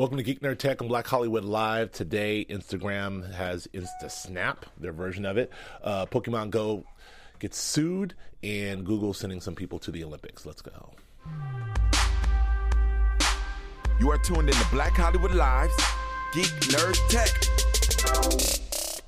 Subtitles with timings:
[0.00, 1.92] Welcome to Geek Nerd Tech and Black Hollywood Live.
[1.92, 5.50] Today, Instagram has Insta Snap, their version of it.
[5.84, 6.84] Uh, Pokemon Go
[7.38, 10.46] gets sued, and Google sending some people to the Olympics.
[10.46, 10.92] Let's go.
[14.00, 15.76] You are tuned in to Black Hollywood Live's
[16.32, 19.02] Geek Nerd Tech.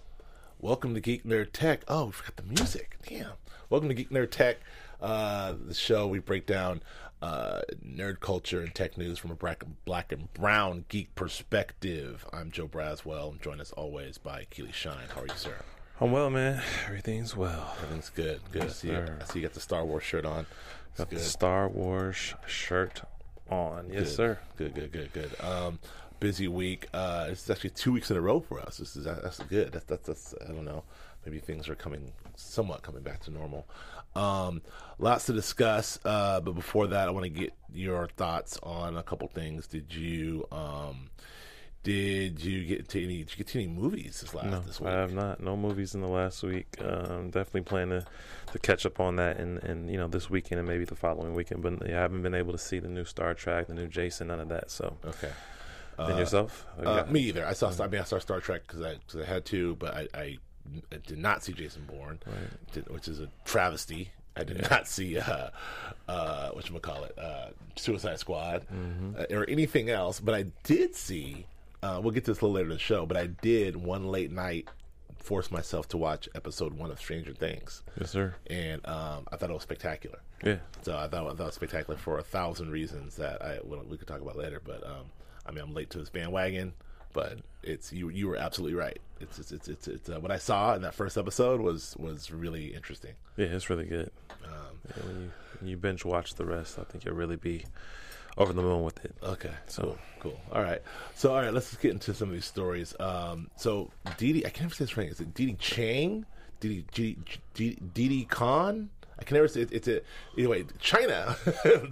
[0.61, 1.85] Welcome to Geek Nerd Tech.
[1.89, 2.99] Oh, we forgot the music.
[3.09, 3.33] Damn.
[3.71, 4.59] Welcome to Geek Nerd Tech,
[5.01, 6.83] uh, the show we break down
[7.23, 12.27] uh, nerd culture and tech news from a black, black and brown geek perspective.
[12.32, 13.30] I'm Joe Braswell.
[13.32, 15.07] I'm joined as always by Keely Shine.
[15.14, 15.54] How are you, sir?
[16.00, 16.61] I'm well, man.
[16.86, 17.75] Everything's well.
[17.77, 18.40] Everything's good.
[18.50, 18.64] Good.
[18.64, 19.18] Yes, I, see you, sir.
[19.21, 20.46] I see you got the Star Wars shirt on.
[20.90, 21.18] It's Got good.
[21.21, 23.03] the Star Wars shirt
[23.49, 23.89] on.
[23.89, 24.08] Yes, Good.
[24.16, 24.39] sir.
[24.57, 25.30] Good, good, good, good.
[25.41, 25.79] Um,
[26.18, 26.89] busy week.
[26.93, 28.79] Uh, is actually two weeks in a row for us.
[28.79, 29.72] This is that's good.
[29.72, 30.82] That's that's, that's I don't know.
[31.25, 33.66] Maybe things are coming somewhat coming back to normal.
[34.14, 34.62] Um,
[34.98, 35.98] lots to discuss.
[36.05, 39.66] Uh, but before that, I want to get your thoughts on a couple things.
[39.66, 41.11] Did you um,
[41.83, 43.19] did you get to any?
[43.19, 44.91] Did you get to any movies this last No, this week?
[44.91, 45.41] I have not.
[45.42, 46.66] No movies in the last week.
[46.80, 48.04] Um, definitely plan to,
[48.52, 51.34] to catch up on that and and you know this weekend and maybe the following
[51.34, 51.62] weekend.
[51.62, 54.28] But yeah, I haven't been able to see the new Star Trek, the new Jason,
[54.28, 54.70] none of that.
[54.70, 55.32] So, Okay.
[55.98, 56.66] and yourself?
[56.84, 57.44] Uh, me either.
[57.44, 57.72] I saw.
[57.82, 60.38] I mean, I saw Star Trek because I, 'cause I had to, but I, I,
[60.92, 62.18] I did not see Jason Bourne,
[62.72, 64.10] did, which is a travesty.
[64.36, 65.50] I did not see uh,
[66.08, 68.64] uh, what you call it, uh, Suicide Squad,
[69.19, 70.20] uh, or anything else.
[70.20, 71.46] But I did see.
[71.82, 73.04] Uh, we'll get to this a little later in the show.
[73.06, 74.69] But I did one late night
[75.19, 78.34] force myself to watch episode one of Stranger Things, Yes, sir.
[78.48, 80.19] and um, I thought it was spectacular.
[80.42, 80.56] Yeah.
[80.82, 83.84] So I thought, I thought it was spectacular for a thousand reasons that I well,
[83.88, 84.60] we could talk about later.
[84.64, 85.06] But um,
[85.47, 86.72] I mean, I'm late to this bandwagon,
[87.12, 88.08] but it's you.
[88.08, 88.98] You were absolutely right.
[89.20, 92.30] It's it's it's it's, it's uh, what I saw in that first episode was was
[92.30, 93.12] really interesting.
[93.36, 94.10] Yeah, it's really good.
[94.44, 94.50] Um,
[94.88, 97.64] Yeah, when you when you binge watch the rest, I think you'll really be
[98.38, 99.14] over the moon with it.
[99.22, 100.41] Okay, cool, cool.
[100.52, 100.82] All right,
[101.14, 102.94] so all right, let's just get into some of these stories.
[102.98, 105.08] Um, so Didi, I can't ever say this right.
[105.08, 106.26] Is it Didi Chang?
[106.60, 107.19] Didi Didi
[107.54, 108.91] Didi, Didi Khan?
[109.19, 110.00] I can never say it, it's a
[110.37, 110.64] anyway.
[110.81, 111.37] China,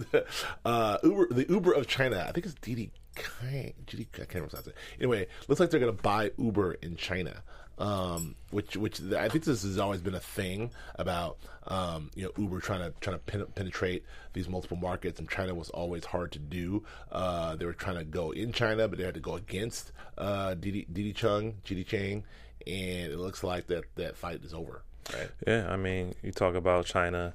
[0.65, 2.25] uh, Uber, the Uber of China.
[2.27, 3.73] I think it's Didi Kang.
[3.87, 4.75] Didi, I can't remember it.
[4.99, 7.43] Anyway, looks like they're going to buy Uber in China.
[7.77, 12.31] Um, which, which I think this has always been a thing about, um, you know,
[12.37, 16.31] Uber trying to trying to pen, penetrate these multiple markets, and China was always hard
[16.33, 16.83] to do.
[17.11, 20.53] Uh, they were trying to go in China, but they had to go against uh,
[20.53, 22.23] Didi, Didi Chung, Didi Chang,
[22.67, 24.83] and it looks like that that fight is over.
[25.11, 25.31] Right?
[25.47, 27.33] Yeah, I mean, you talk about China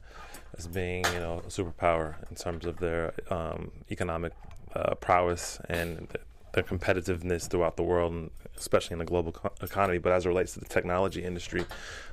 [0.57, 4.33] as being, you know, a superpower in terms of their um, economic
[4.77, 9.53] uh, prowess and th- their competitiveness throughout the world, and especially in the global co-
[9.63, 9.99] economy.
[9.99, 11.65] But as it relates to the technology industry,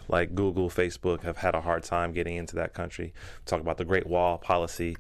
[0.07, 3.13] like Google, Facebook have had a hard time getting into that country.
[3.45, 4.97] Talk about the Great Wall policy.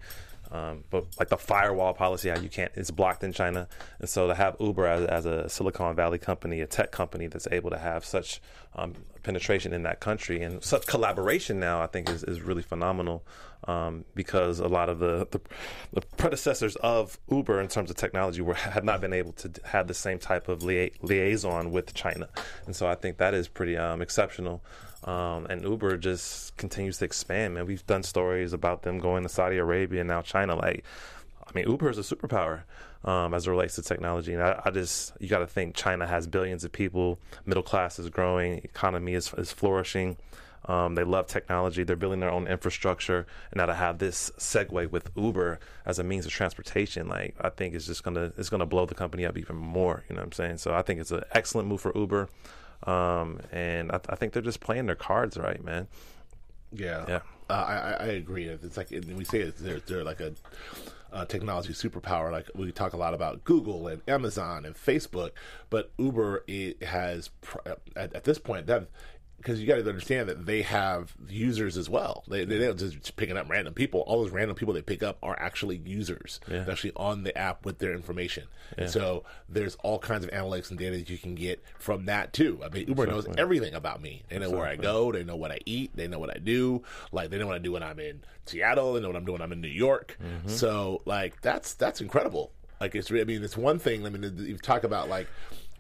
[0.53, 3.67] Um, but like the firewall policy, how you can't, it's blocked in China.
[3.99, 7.47] And so to have Uber as, as a Silicon Valley company, a tech company that's
[7.51, 8.39] able to have such
[8.75, 8.93] um,
[9.23, 13.25] penetration in that country and such collaboration now, I think is, is really phenomenal
[13.67, 15.41] um, because a lot of the, the,
[15.91, 19.87] the predecessors of Uber in terms of technology were, have not been able to have
[19.87, 22.29] the same type of lia- liaison with China.
[22.67, 24.63] And so I think that is pretty um, exceptional.
[25.03, 27.65] Um, and Uber just continues to expand, man.
[27.65, 30.55] We've done stories about them going to Saudi Arabia and now China.
[30.55, 30.83] Like,
[31.45, 32.63] I mean, Uber is a superpower
[33.03, 34.33] um, as it relates to technology.
[34.33, 37.99] And I, I just, you got to think China has billions of people, middle class
[37.99, 40.17] is growing, economy is, is flourishing.
[40.65, 41.83] Um, they love technology.
[41.83, 46.03] They're building their own infrastructure, and now to have this segue with Uber as a
[46.03, 49.37] means of transportation, like I think it's just gonna it's gonna blow the company up
[49.37, 50.05] even more.
[50.07, 50.57] You know what I'm saying?
[50.59, 52.29] So I think it's an excellent move for Uber,
[52.87, 55.87] um, and I, I think they're just playing their cards right, man.
[56.71, 57.19] Yeah, Yeah.
[57.49, 58.45] Uh, I, I agree.
[58.47, 60.33] It's like we say it, they're they're like a
[61.11, 62.31] uh, technology superpower.
[62.31, 65.31] Like we talk a lot about Google and Amazon and Facebook,
[65.69, 67.29] but Uber it has
[67.95, 68.87] at, at this point that
[69.43, 72.23] because you got to understand that they have users as well.
[72.29, 73.99] They they don't just picking up random people.
[74.01, 76.39] All those random people they pick up are actually users.
[76.47, 76.59] Yeah.
[76.63, 78.45] They're actually on the app with their information.
[78.77, 82.31] And so there's all kinds of analytics and data that you can get from that
[82.31, 82.59] too.
[82.63, 84.23] I mean, Uber knows everything about me.
[84.29, 85.11] They know where I go.
[85.11, 85.91] They know what I eat.
[85.93, 86.83] They know what I do.
[87.11, 88.93] Like they know what I do when I'm in Seattle.
[88.93, 90.17] They know what I'm doing when I'm in New York.
[90.23, 90.49] Mm-hmm.
[90.49, 92.51] So like that's that's incredible.
[92.79, 94.05] Like it's I mean it's one thing.
[94.05, 95.27] I mean you talk about like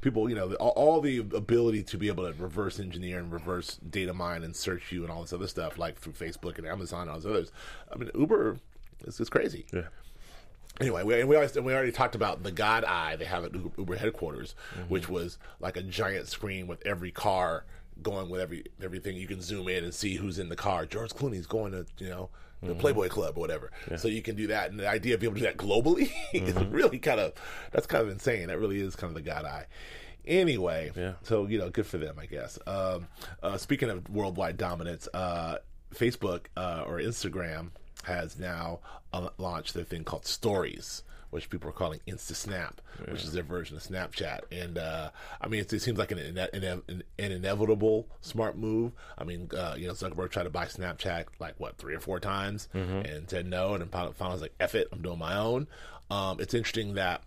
[0.03, 3.77] people you know all, all the ability to be able to reverse engineer and reverse
[3.89, 7.01] data mine and search you and all this other stuff like through Facebook and Amazon
[7.01, 7.51] and all those others.
[7.91, 8.57] I mean Uber
[9.05, 9.65] is just crazy.
[9.73, 9.83] Yeah.
[10.81, 13.53] Anyway, we, and we, always, we already talked about the God Eye they have at
[13.53, 14.89] Uber, Uber headquarters, mm-hmm.
[14.89, 17.65] which was like a giant screen with every car
[18.01, 19.15] going with every everything.
[19.15, 20.85] You can zoom in and see who's in the car.
[20.85, 22.29] George Clooney's going to you know
[22.63, 22.73] Mm-hmm.
[22.73, 23.71] the Playboy Club or whatever.
[23.97, 26.11] So you can do that, and the idea of being able to do that globally
[26.33, 26.71] is Mm-hmm.
[26.71, 27.33] really kind of
[27.71, 28.47] that's kind of insane.
[28.47, 29.65] That really is kind of the god eye.
[30.25, 31.13] Anyway, Yeah.
[31.23, 32.57] so you know, good for them, I guess.
[32.65, 33.07] Um,
[33.41, 35.57] uh, speaking of worldwide dominance, uh,
[35.93, 37.71] Facebook uh, or Instagram
[38.03, 38.79] has now
[39.11, 43.43] uh, launched their thing called Stories, which people are calling Insta Snap, which is their
[43.43, 44.41] version of Snapchat.
[44.51, 45.09] And uh,
[45.41, 46.81] I mean, it, it seems like an, ine- an,
[47.19, 48.93] an inevitable smart move.
[49.17, 52.19] I mean, uh, you know, Zuckerberg tried to buy Snapchat like what three or four
[52.19, 55.35] times and said no, and then finally finally was like, "F it, I'm doing my
[55.37, 55.67] own."
[56.09, 57.21] Um, it's interesting that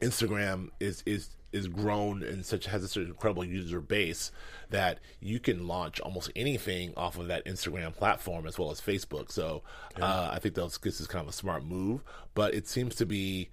[0.00, 4.30] Instagram is is is grown and such has a such incredible user base
[4.70, 9.32] that you can launch almost anything off of that Instagram platform as well as Facebook.
[9.32, 9.62] So
[10.00, 12.02] uh, I think those, this is kind of a smart move,
[12.34, 13.48] but it seems to be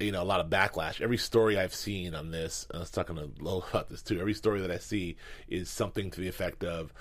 [0.00, 1.00] you know a lot of backlash.
[1.00, 4.20] Every story I've seen on this, and I was talking to Lo about this too.
[4.20, 5.16] Every story that I see
[5.48, 6.92] is something to the effect of.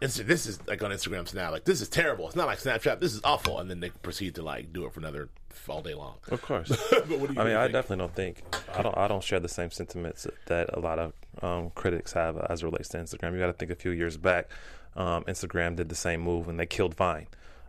[0.00, 1.50] Insta- This is like on Instagram now.
[1.50, 2.26] Like this is terrible.
[2.26, 3.00] It's not like Snapchat.
[3.00, 5.28] This is awful, and then they proceed to like do it for another
[5.68, 6.14] all day long.
[6.30, 6.68] Of course.
[6.90, 8.42] but what do you I mean, I definitely don't think
[8.74, 11.12] I don't I don't share the same sentiments that a lot of
[11.42, 13.32] um, critics have as it relates to Instagram.
[13.32, 14.48] You got to think a few years back,
[14.94, 17.26] um, Instagram did the same move and they killed Vine.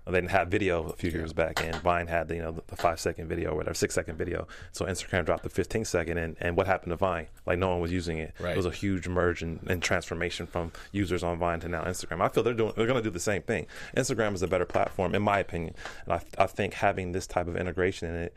[0.08, 2.64] They didn't have video a few years back, and Vine had the, you know the,
[2.68, 4.48] the five second video or whatever, six second video.
[4.72, 7.28] So Instagram dropped the 15 second, and, and what happened to Vine?
[7.46, 8.34] Like no one was using it.
[8.40, 8.52] Right.
[8.52, 12.22] It was a huge merge and, and transformation from users on Vine to now Instagram.
[12.22, 13.68] I feel they're doing they're going to do the same thing.
[13.96, 15.76] Instagram is a better platform, in my opinion,
[16.06, 18.34] and I, I think having this type of integration in it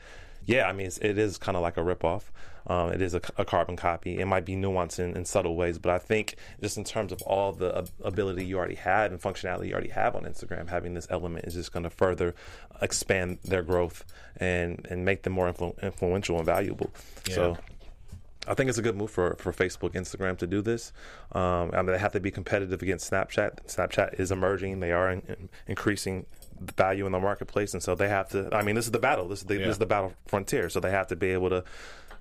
[0.46, 2.22] yeah, I mean, it's, it is kind of like a ripoff.
[2.66, 4.19] Um, it is a, a carbon copy.
[4.19, 7.22] It might be nuanced in, in subtle ways, but I think just in terms of
[7.22, 10.94] all the uh, ability you already have and functionality you already have on Instagram, having
[10.94, 12.34] this element is just going to further
[12.82, 14.04] expand their growth
[14.37, 16.90] and, and make them more influ- influential and valuable.
[17.28, 17.56] So.
[18.48, 20.93] I think it's a good move for, for Facebook, Instagram to do this.
[21.32, 23.66] Um, I mean, they have to be competitive against Snapchat.
[23.66, 26.25] Snapchat is emerging; they are in, in- increasing
[26.60, 28.54] the value in the marketplace, and so they have to.
[28.54, 29.28] I mean, this is the battle.
[29.28, 29.60] This is the, Yeah.
[29.66, 30.68] this is the battle frontier.
[30.68, 31.64] So they have to be able to,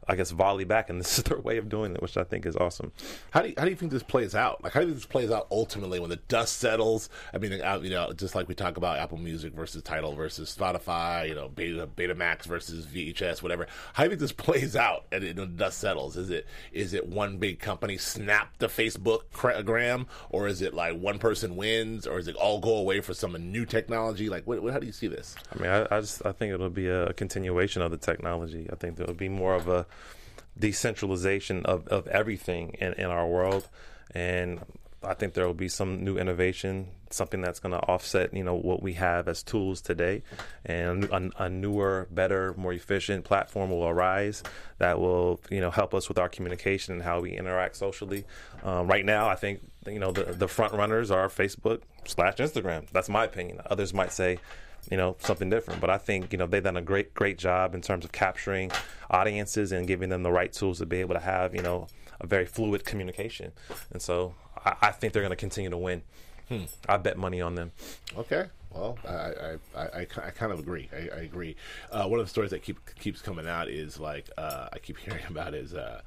[0.10, 2.48] I guess, volley back, and this is their way of doing it, which I think
[2.48, 2.92] is awesome.
[3.30, 4.64] How do you, how do you think this plays out?
[4.64, 7.10] Like, how do you think this plays out ultimately when the dust settles?
[7.32, 10.56] I mean, uh, you know, just like we talk about Apple Music versus Tidal versus
[10.58, 13.68] Spotify, you know, Beta Betamax versus VHS, whatever.
[13.94, 16.18] How do you think this plays out and it, when the dust settles?
[16.18, 19.22] Is it is it one big company snap the Facebook
[19.64, 23.14] gram, or is it like one person wins, or is it all go away for
[23.14, 24.28] some new technology?
[24.28, 25.36] Like, what, what, how do you see this?
[25.54, 28.68] I mean, I, I just I think it'll be a continuation of the technology.
[28.72, 29.86] I think there'll be more of a
[30.60, 33.68] decentralization of, of everything in, in our world,
[34.12, 34.60] and
[35.04, 38.56] I think there will be some new innovation, something that's going to offset you know
[38.56, 40.24] what we have as tools today,
[40.66, 44.44] and a, a newer, better, more efficient platform will arise
[44.78, 48.26] that will you know help us with our communication and how we interact socially.
[48.64, 52.90] Um, right now, I think you know the the front runners are Facebook slash Instagram.
[52.92, 53.62] That's my opinion.
[53.70, 54.40] Others might say
[54.90, 57.76] you know something different but i think you know they've done a great great job
[57.76, 58.72] in terms of capturing
[59.10, 61.88] audiences and giving them the right tools to be able to have you know
[62.22, 63.52] a very fluid communication
[63.92, 64.34] and so
[64.66, 66.02] i, I think they're going to continue to win
[66.88, 67.72] i bet money on them
[68.18, 68.46] Okay.
[68.72, 70.90] Well, I I, I, I, I kind of agree.
[70.94, 71.56] I, I agree.
[71.92, 74.98] Uh, one of the stories that keep keeps coming out is like uh, I keep
[75.06, 76.02] hearing about is uh,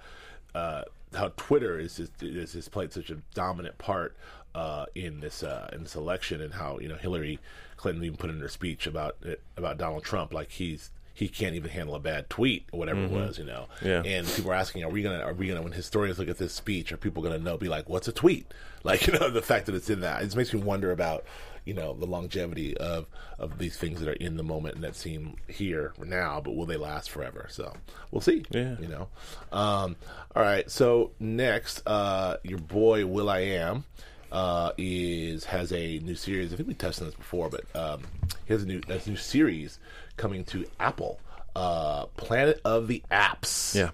[0.55, 0.83] uh,
[1.15, 4.17] how Twitter is just, is has played such a dominant part
[4.55, 7.39] uh, in this uh, in this election, and how you know Hillary
[7.77, 9.17] Clinton even put in her speech about
[9.57, 13.11] about Donald Trump like he's he can't even handle a bad tweet or whatever it
[13.11, 13.67] was, you know.
[13.83, 14.03] Yeah.
[14.03, 16.53] And people are asking, are we gonna are we gonna when historians look at this
[16.53, 18.47] speech, are people gonna know be like, what's a tweet?
[18.85, 20.23] Like, you know, the fact that it's in that.
[20.23, 21.25] It just makes me wonder about,
[21.65, 23.07] you know, the longevity of
[23.39, 26.67] of these things that are in the moment and that seem here now, but will
[26.67, 27.47] they last forever?
[27.49, 27.75] So
[28.11, 28.45] we'll see.
[28.51, 28.75] Yeah.
[28.81, 29.09] You know.
[29.53, 29.95] Um,
[30.35, 30.69] all right.
[30.69, 33.85] So next, uh, your boy will.i.am
[34.33, 36.53] uh, is has a new series.
[36.53, 38.01] I think we touched on this before, but um,
[38.47, 39.79] he has a new a new series
[40.17, 41.21] coming to Apple,
[41.55, 43.75] uh, Planet of the Apps.
[43.75, 43.91] Yeah.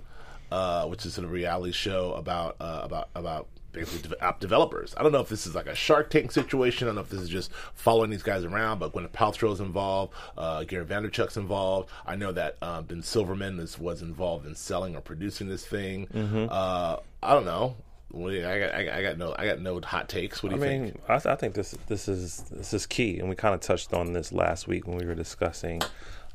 [0.50, 4.94] uh, which is a reality show about uh, about about basically de- app developers.
[4.96, 6.86] I don't know if this is like a Shark Tank situation.
[6.86, 8.78] I don't know if this is just following these guys around.
[8.78, 10.14] But Gwyneth Paltrow's involved.
[10.38, 11.90] Uh, Gary Vaynerchuk's involved.
[12.06, 16.06] I know that um, Ben Silverman is, was involved in selling or producing this thing.
[16.06, 16.46] Mm-hmm.
[16.50, 17.76] Uh, I don't know.
[18.10, 20.42] What do you- I got, I got, I got no, I got no hot takes.
[20.42, 20.82] What do I you think?
[20.84, 23.92] mean, I, I think this this is this is key, and we kind of touched
[23.92, 25.82] on this last week when we were discussing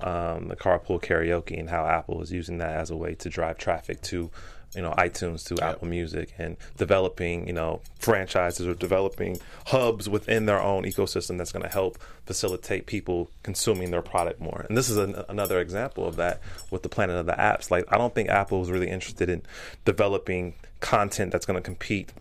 [0.01, 3.57] um, the carpool karaoke and how Apple is using that as a way to drive
[3.57, 4.29] traffic to,
[4.75, 10.45] you know, iTunes to Apple Music and developing, you know, franchises or developing hubs within
[10.45, 14.65] their own ecosystem that's going to help facilitate people consuming their product more.
[14.67, 17.69] And this is an, another example of that with the Planet of the Apps.
[17.69, 19.43] Like, I don't think Apple is really interested in
[19.85, 22.11] developing content that's going to compete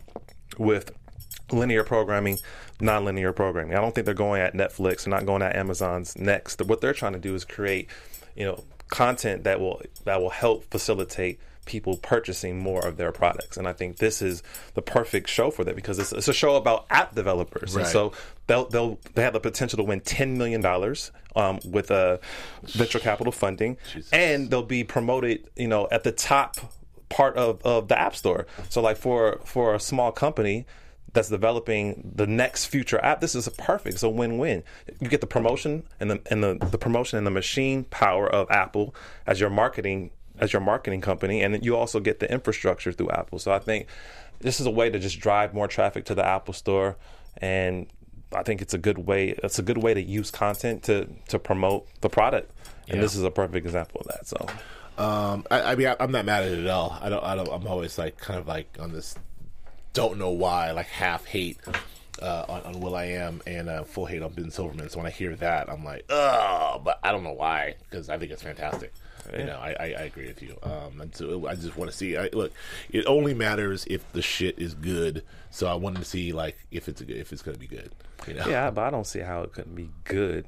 [0.57, 0.91] with
[1.51, 2.39] linear programming,
[2.79, 3.75] non-linear programming.
[3.75, 5.03] I don't think they're going at Netflix.
[5.03, 6.61] They're not going at Amazon's next.
[6.61, 7.89] What they're trying to do is create,
[8.35, 13.57] you know, content that will that will help facilitate people purchasing more of their products.
[13.57, 14.43] And I think this is
[14.73, 17.75] the perfect show for that because it's, it's a show about app developers.
[17.75, 17.83] Right.
[17.83, 18.13] And so
[18.47, 20.65] they'll, they'll they have the potential to win $10 million
[21.35, 22.19] um, with a
[22.63, 23.77] venture capital funding.
[24.11, 26.57] And they'll be promoted, you know, at the top
[27.13, 28.47] part of, of the app store.
[28.69, 30.65] So like for for a small company
[31.13, 33.93] that's developing the next future app, this is a perfect.
[33.93, 34.63] It's a win-win.
[34.99, 38.49] You get the promotion and the and the, the promotion and the machine power of
[38.49, 38.95] Apple
[39.27, 40.11] as your marketing
[40.43, 43.39] as your marketing company, and then you also get the infrastructure through Apple.
[43.39, 43.87] So I think
[44.41, 46.97] this is a way to just drive more traffic to the Apple Store,
[47.37, 47.87] and
[48.33, 49.29] I think it's a good way.
[49.41, 52.51] It's a good way to use content to to promote the product,
[52.89, 54.27] and this is a perfect example of that.
[54.27, 54.45] So.
[54.95, 56.95] Um, I, I mean, I, I'm not mad at it at all.
[57.01, 57.23] I don't.
[57.23, 57.49] I don't.
[57.49, 59.15] I'm always like kind of like on this.
[59.93, 61.57] Don't know why, like half hate
[62.21, 64.89] uh, on, on will.i.am and uh, full hate on Ben Silverman.
[64.89, 68.17] So when I hear that, I'm like, oh, but I don't know why because I
[68.17, 68.93] think it's fantastic.
[69.31, 70.57] You know, I, I, I agree with you.
[70.63, 72.17] Um, and so I just want to see.
[72.17, 72.51] I, look,
[72.89, 75.23] it only matters if the shit is good.
[75.49, 77.67] So I wanted to see like if it's a, good- if it's going to be
[77.67, 77.91] good.
[78.27, 78.45] You know?
[78.47, 80.45] Yeah, but I don't see how it couldn't be good.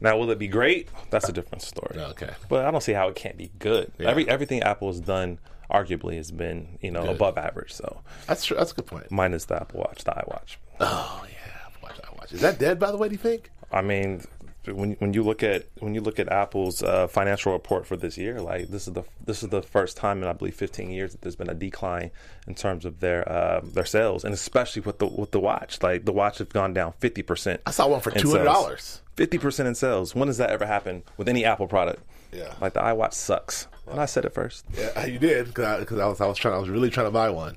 [0.00, 0.88] Now, will it be great?
[1.10, 1.96] That's a different story.
[2.10, 2.30] Okay.
[2.48, 3.90] But I don't see how it can't be good.
[3.98, 4.08] Yeah.
[4.10, 5.38] Every everything Apple has done,
[5.70, 7.16] arguably, has been you know Good.
[7.16, 7.72] above average.
[7.72, 8.56] So That's true.
[8.56, 9.10] That's a good point.
[9.10, 10.56] minus the Apple Watch, the iWatch.
[10.80, 11.98] Oh yeah, Apple watch.
[12.04, 12.32] I watch.
[12.32, 12.78] Is that dead?
[12.78, 13.50] By the way, do you think?
[13.72, 14.22] I mean,
[14.64, 18.18] when when you look at when you look at Apple's uh, financial report for this
[18.18, 21.12] year, like this is the this is the first time in I believe 15 years
[21.12, 22.10] that there's been a decline
[22.46, 25.82] in terms of their uh, their sales, and especially with the with the watch.
[25.82, 27.60] Like the watch has gone down 50 percent.
[27.66, 29.00] I saw one for two hundred dollars.
[29.16, 30.14] Fifty percent in sales.
[30.14, 32.02] When does that ever happen with any Apple product?
[32.32, 32.54] Yeah.
[32.60, 33.66] Like the iWatch sucks.
[33.90, 34.64] And I said it first.
[34.76, 37.10] Yeah, you did because I, I was I was trying I was really trying to
[37.10, 37.56] buy one.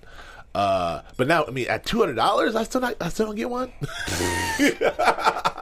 [0.55, 3.35] Uh, but now I mean at two hundred dollars I still not I still don't
[3.35, 3.71] get one.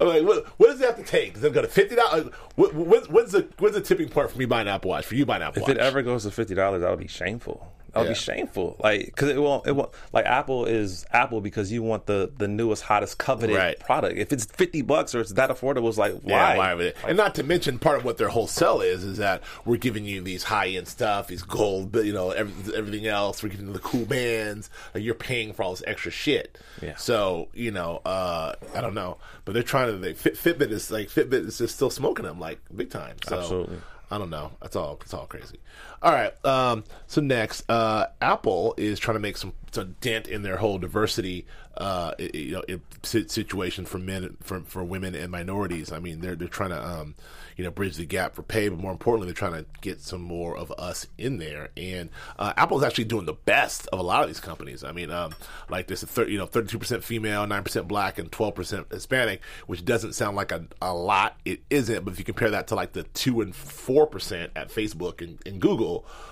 [0.00, 1.34] I'm like, what, what does it have to take?
[1.34, 2.28] Does it go to fifty dollars?
[2.56, 5.06] What, what, when's the when's the tipping point for me buying an Apple Watch?
[5.06, 5.76] For you buying an Apple If Watch?
[5.76, 7.72] If it ever goes to fifty dollars, that would be shameful.
[7.96, 8.12] That would Yeah.
[8.12, 8.76] be shameful.
[8.78, 9.66] Like because it won't.
[9.66, 9.90] It won't.
[10.12, 13.78] Like Apple is Apple because you want the the newest, hottest, coveted Right.
[13.80, 14.18] product.
[14.18, 16.56] If it's fifty bucks or it's that affordable, it's like Yeah, why?
[16.58, 16.96] why would it?
[17.08, 20.04] And not to mention, part of what their whole sell is is that we're giving
[20.04, 23.42] you these high end stuff, these gold, but you know, every, everything else.
[23.42, 24.68] We're giving you the cool bands.
[24.94, 26.58] Like you're paying for all this extra shit.
[26.82, 26.96] Yeah.
[26.96, 29.96] So you know, uh, I don't know, but they're trying to.
[29.96, 33.16] They, Fit, Fitbit is like Fitbit is just still smoking them like big time.
[33.26, 33.78] So, Absolutely.
[34.10, 34.52] I don't know.
[34.60, 34.98] That's all.
[35.02, 35.58] It's all crazy.
[36.02, 36.32] All right.
[36.44, 40.78] Um, so next, uh, Apple is trying to make some, some dent in their whole
[40.78, 45.92] diversity, uh, you know, i- si- situation for men, for for women and minorities.
[45.92, 47.14] I mean, they're they're trying to, um,
[47.56, 50.20] you know, bridge the gap for pay, but more importantly, they're trying to get some
[50.22, 51.68] more of us in there.
[51.76, 54.84] And uh, is actually doing the best of a lot of these companies.
[54.84, 55.34] I mean, um,
[55.68, 59.84] like thir- you know, 32 percent female, nine percent black, and 12 percent Hispanic, which
[59.84, 61.36] doesn't sound like a, a lot.
[61.44, 64.68] It isn't, but if you compare that to like the two and four percent at
[64.70, 65.85] Facebook and, and Google,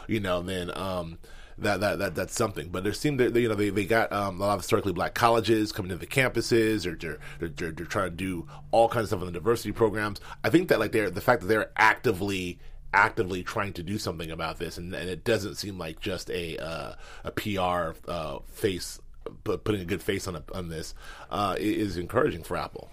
[0.09, 1.19] you know, then um,
[1.59, 2.69] that, that that that's something.
[2.69, 5.15] But there seem that you know they, they got um, a lot of historically black
[5.15, 9.05] colleges coming to the campuses, or they're, they're they're they're trying to do all kinds
[9.05, 10.21] of stuff in the diversity programs.
[10.43, 12.59] I think that like they're the fact that they're actively
[12.93, 16.57] actively trying to do something about this, and, and it doesn't seem like just a
[16.59, 16.95] uh,
[17.25, 19.01] a PR uh, face,
[19.45, 20.95] but putting a good face on a, on this
[21.31, 22.91] uh, is encouraging for Apple.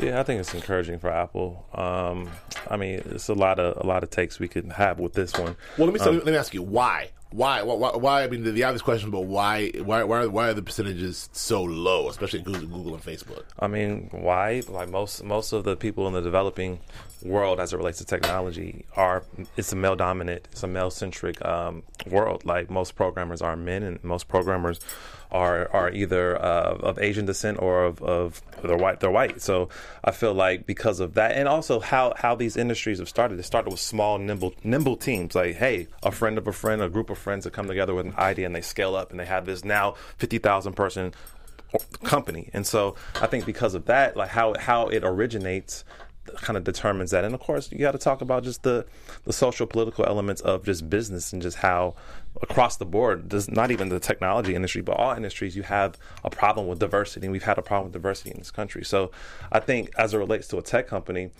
[0.00, 1.66] Yeah, I think it's encouraging for Apple.
[1.74, 2.30] Um,
[2.70, 5.32] I mean, it's a lot of a lot of takes we could have with this
[5.34, 5.56] one.
[5.76, 7.10] Well, let me let me ask you why.
[7.30, 7.62] Why?
[7.62, 7.74] Why?
[7.74, 7.96] Why?
[7.96, 9.70] why I mean, the, the obvious question, but why?
[9.82, 10.04] Why?
[10.04, 13.44] Why are, why are the percentages so low, especially Google, Google and Facebook?
[13.58, 14.62] I mean, why?
[14.68, 16.80] Like most most of the people in the developing
[17.22, 19.24] world, as it relates to technology, are
[19.56, 22.44] it's a male dominant, it's a male centric um, world.
[22.44, 24.80] Like most programmers are men, and most programmers
[25.30, 29.00] are are either uh, of Asian descent or of, of they're white.
[29.00, 29.40] They're white.
[29.40, 29.68] So
[30.04, 33.38] I feel like because of that, and also how how these industries have started.
[33.38, 35.34] It started with small, nimble nimble teams.
[35.34, 38.06] Like, hey, a friend of a friend, a group of friends that come together with
[38.06, 41.14] an idea, and they scale up, and they have this now fifty thousand person
[42.04, 42.50] company.
[42.52, 45.84] And so I think because of that, like how how it originates
[46.36, 47.24] kind of determines that.
[47.24, 48.86] And of course, you got to talk about just the
[49.24, 51.94] the social political elements of just business and just how
[52.40, 56.30] across the board, does not even the technology industry, but all industries, you have a
[56.30, 57.26] problem with diversity.
[57.26, 58.84] And we've had a problem with diversity in this country.
[58.84, 59.10] So
[59.50, 61.30] I think as it relates to a tech company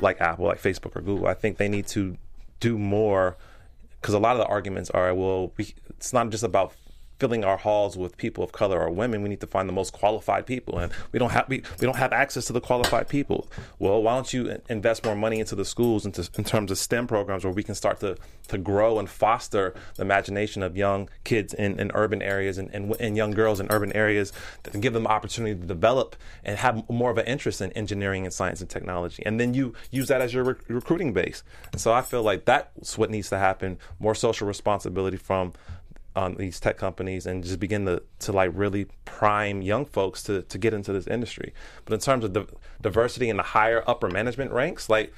[0.00, 2.18] like Apple, like Facebook or Google, I think they need to
[2.60, 3.36] do more
[4.00, 6.74] because a lot of the arguments are, well, we, it's not just about
[7.18, 9.92] filling our halls with people of color or women, we need to find the most
[9.92, 13.48] qualified people, and we don't have we, we don't have access to the qualified people.
[13.78, 17.06] Well, why don't you invest more money into the schools into, in terms of STEM
[17.06, 18.16] programs where we can start to
[18.48, 22.94] to grow and foster the imagination of young kids in, in urban areas and, and,
[23.00, 24.32] and young girls in urban areas
[24.72, 28.32] and give them opportunity to develop and have more of an interest in engineering and
[28.32, 31.42] science and technology, and then you use that as your rec- recruiting base.
[31.72, 35.52] And so I feel like that's what needs to happen: more social responsibility from
[36.16, 40.42] on these tech companies and just begin to, to like really prime young folks to,
[40.42, 41.52] to get into this industry.
[41.84, 42.46] But in terms of the
[42.80, 45.12] diversity in the higher upper management ranks, like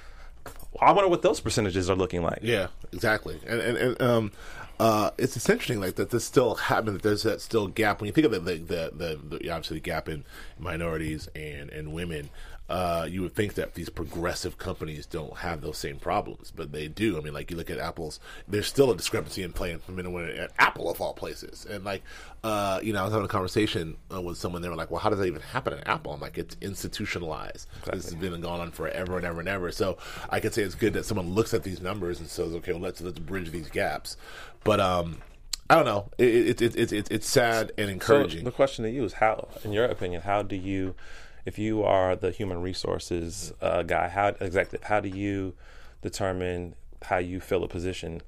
[0.80, 2.40] I wonder what those percentages are looking like.
[2.42, 3.40] Yeah, exactly.
[3.46, 4.32] And and, and um,
[4.80, 6.10] uh, it's, it's interesting like that.
[6.10, 6.94] This still happens.
[6.94, 9.76] That there's that still gap when you think of the the, the, the, the obviously
[9.76, 10.24] the gap in
[10.58, 12.30] minorities and and women
[12.68, 16.86] uh, you would think that these progressive companies don't have those same problems, but they
[16.86, 17.16] do.
[17.16, 20.04] I mean, like you look at Apple's, there's still a discrepancy in playing for men
[20.04, 21.66] and women at Apple of all places.
[21.68, 22.02] And like,
[22.44, 24.60] uh, you know, I was having a conversation uh, with someone.
[24.60, 27.66] They were like, "Well, how does that even happen at Apple?" I'm like, "It's institutionalized.
[27.78, 27.96] Exactly.
[27.96, 29.96] This has been going on forever and ever and ever." So
[30.28, 32.82] I could say it's good that someone looks at these numbers and says, "Okay, well,
[32.82, 34.18] let's let's bridge these gaps."
[34.62, 35.22] But um,
[35.70, 36.10] I don't know.
[36.18, 38.40] It's it, it, it, it's sad and encouraging.
[38.40, 40.94] So the question to you is how, in your opinion, how do you
[41.48, 45.54] if you are the human resources uh, guy, how exactly how do you
[46.02, 48.20] determine how you fill a position?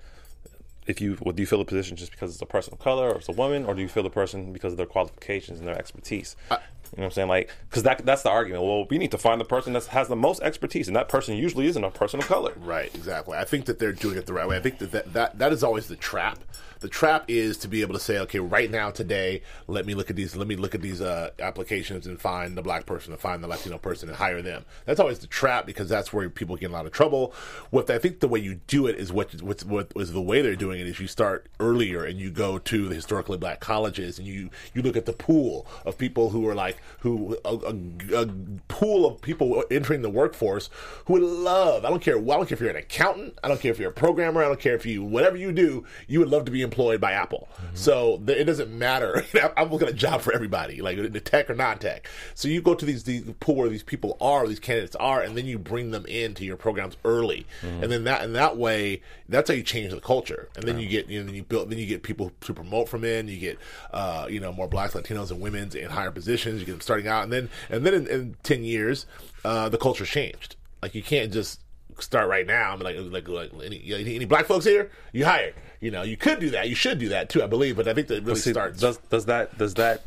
[0.86, 3.10] If you well, do you fill a position just because it's a person of color
[3.10, 5.68] or it's a woman, or do you fill the person because of their qualifications and
[5.68, 6.34] their expertise?
[6.50, 6.58] I,
[6.92, 7.28] you know what I'm saying?
[7.28, 8.64] Like, because that that's the argument.
[8.64, 11.36] Well, we need to find the person that has the most expertise, and that person
[11.36, 12.52] usually isn't a person of color.
[12.56, 12.92] Right.
[12.94, 13.36] Exactly.
[13.36, 14.56] I think that they're doing it the right way.
[14.56, 16.38] I think that that, that, that is always the trap
[16.80, 20.10] the trap is to be able to say, okay, right now, today, let me look
[20.10, 23.20] at these, let me look at these uh, applications and find the black person, and
[23.20, 24.64] find the Latino person, and hire them.
[24.86, 27.34] That's always the trap because that's where people get in a lot of trouble.
[27.68, 30.40] What I think the way you do it is what what's what was the way
[30.40, 34.18] they're doing it is you start earlier and you go to the historically black colleges
[34.18, 38.22] and you you look at the pool of people who are like who a, a,
[38.22, 38.26] a
[38.68, 40.70] pool of people entering the workforce
[41.06, 41.84] who would love.
[41.84, 42.18] I don't care.
[42.18, 43.38] I don't care if you're an accountant.
[43.42, 44.42] I don't care if you're a programmer.
[44.42, 45.84] I don't care if you whatever you do.
[46.06, 47.48] You would love to be employed by Apple.
[47.56, 47.76] Mm-hmm.
[47.76, 49.24] So it doesn't matter.
[49.56, 52.08] I'm looking at a job for everybody, like the tech or non-tech.
[52.34, 55.36] So you go to these, these pool where these people are, these candidates are, and
[55.36, 57.82] then you bring them into your programs early, mm-hmm.
[57.82, 60.48] and then that and that way, that's how you change the culture.
[60.56, 62.88] And then you get you know, then you build then you get people to promote
[62.88, 63.28] from in.
[63.28, 63.58] You get
[63.92, 66.60] uh, you know more blacks, Latinos, and women's in higher positions.
[66.60, 69.06] You them starting out, and then and then in, in ten years,
[69.44, 70.56] uh, the culture's changed.
[70.82, 71.60] Like you can't just
[71.98, 72.72] start right now.
[72.72, 73.82] I'm like, like, like any,
[74.16, 74.90] any black folks here?
[75.12, 75.54] You hired.
[75.80, 76.68] You know, you could do that.
[76.68, 77.76] You should do that too, I believe.
[77.76, 78.80] But I think that really see, starts.
[78.80, 80.02] Does does that does that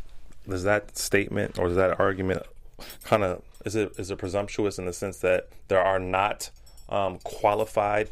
[0.48, 2.44] does that statement or does that argument
[3.04, 6.50] kind of is it is it presumptuous in the sense that there are not
[6.90, 8.10] um, qualified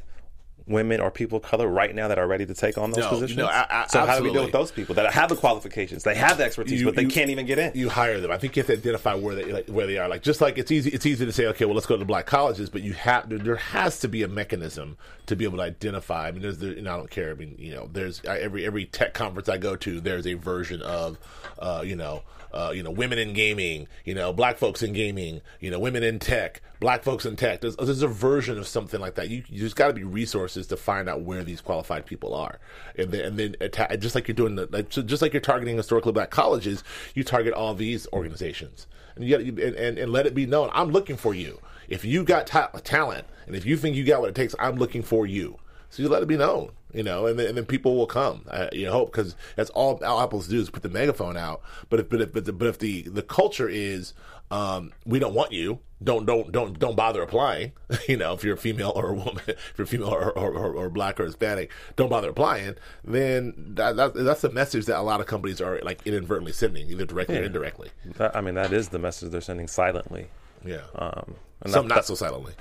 [0.68, 3.10] women or people of color right now that are ready to take on those no,
[3.10, 3.38] positions?
[3.38, 4.08] No, I, I, so absolutely.
[4.08, 6.80] how do we deal with those people that have the qualifications, they have the expertise,
[6.80, 7.72] you, but they you, can't even get in?
[7.76, 8.32] You hire them.
[8.32, 10.08] I think you have to identify where they like, where they are.
[10.08, 12.06] Like just like it's easy, it's easy to say, okay, well, let's go to the
[12.06, 14.98] black colleges, but you have there has to be a mechanism
[15.28, 16.28] to be able to identify.
[16.28, 17.32] I mean, there's there, know, I don't care.
[17.32, 20.82] I mean, you know, there's every every tech conference I go to, there's a version
[20.82, 21.18] of,
[21.60, 25.42] uh, you know uh, you know, women in gaming, you know, black folks in gaming,
[25.60, 27.62] you know, women in tech, black folks in tech.
[27.62, 29.30] There's, there's a version of something like that.
[29.30, 32.60] You, you just got to be resources to find out where these qualified people are,
[32.98, 36.12] and then, and then just like you're doing the, like, just like you're targeting historically
[36.12, 36.84] black colleges,
[37.14, 40.70] you target all these organizations, and you got and, and, and let it be known.
[40.74, 41.60] I'm looking for you.
[41.88, 44.78] If you got ta- talent, and if you think you got what it takes, I'm
[44.78, 45.58] looking for you.
[45.92, 48.46] So you let it be known you know, and then, and then people will come.
[48.52, 51.62] I, you hope because that's all, all Apple's do is put the megaphone out.
[51.90, 54.14] But if but if but, the, but if the the culture is
[54.50, 57.72] um, we don't want you, don't don't don't don't bother applying.
[58.08, 60.74] you know, if you're a female or a woman, if you're female or or, or,
[60.74, 62.76] or black or Hispanic, don't bother applying.
[63.04, 66.90] Then that, that, that's the message that a lot of companies are like inadvertently sending,
[66.90, 67.42] either directly yeah.
[67.42, 67.90] or indirectly.
[68.18, 70.28] That, I mean, that is the message they're sending silently.
[70.66, 70.84] Yeah.
[70.96, 71.36] Um,
[71.68, 72.54] Some not so silently.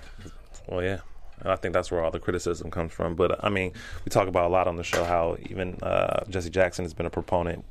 [0.68, 1.00] Well, yeah.
[1.40, 3.14] And I think that's where all the criticism comes from.
[3.14, 3.72] But I mean,
[4.05, 7.07] we talk about a lot on the show how even uh, Jesse Jackson has been
[7.07, 7.64] a proponent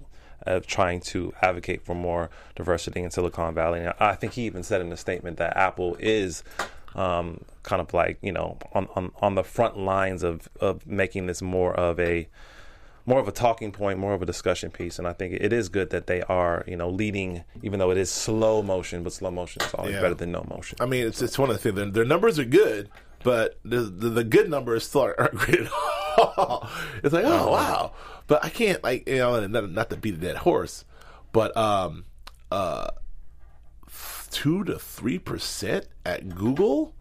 [0.44, 3.82] of trying to advocate for more diversity in Silicon Valley.
[3.82, 6.44] And I think he even said in a statement that Apple is
[6.96, 11.28] um, kind of like you know on, on on the front lines of of making
[11.28, 12.28] this more of a
[13.06, 15.68] more of a talking point, more of a discussion piece, and I think it is
[15.68, 19.32] good that they are, you know, leading, even though it is slow motion, but slow
[19.32, 20.02] motion is always yeah.
[20.02, 20.78] better than no motion.
[20.80, 21.76] I mean, it's it's one of the things.
[21.76, 22.90] Their, their numbers are good,
[23.24, 25.72] but the, the, the good numbers still aren't great at
[26.18, 26.70] all.
[27.04, 27.94] it's like, oh wow,
[28.28, 30.86] but I can't like you know not, not to beat a dead horse,
[31.32, 32.06] but um
[32.52, 32.92] uh
[34.32, 36.96] two to three percent at Google.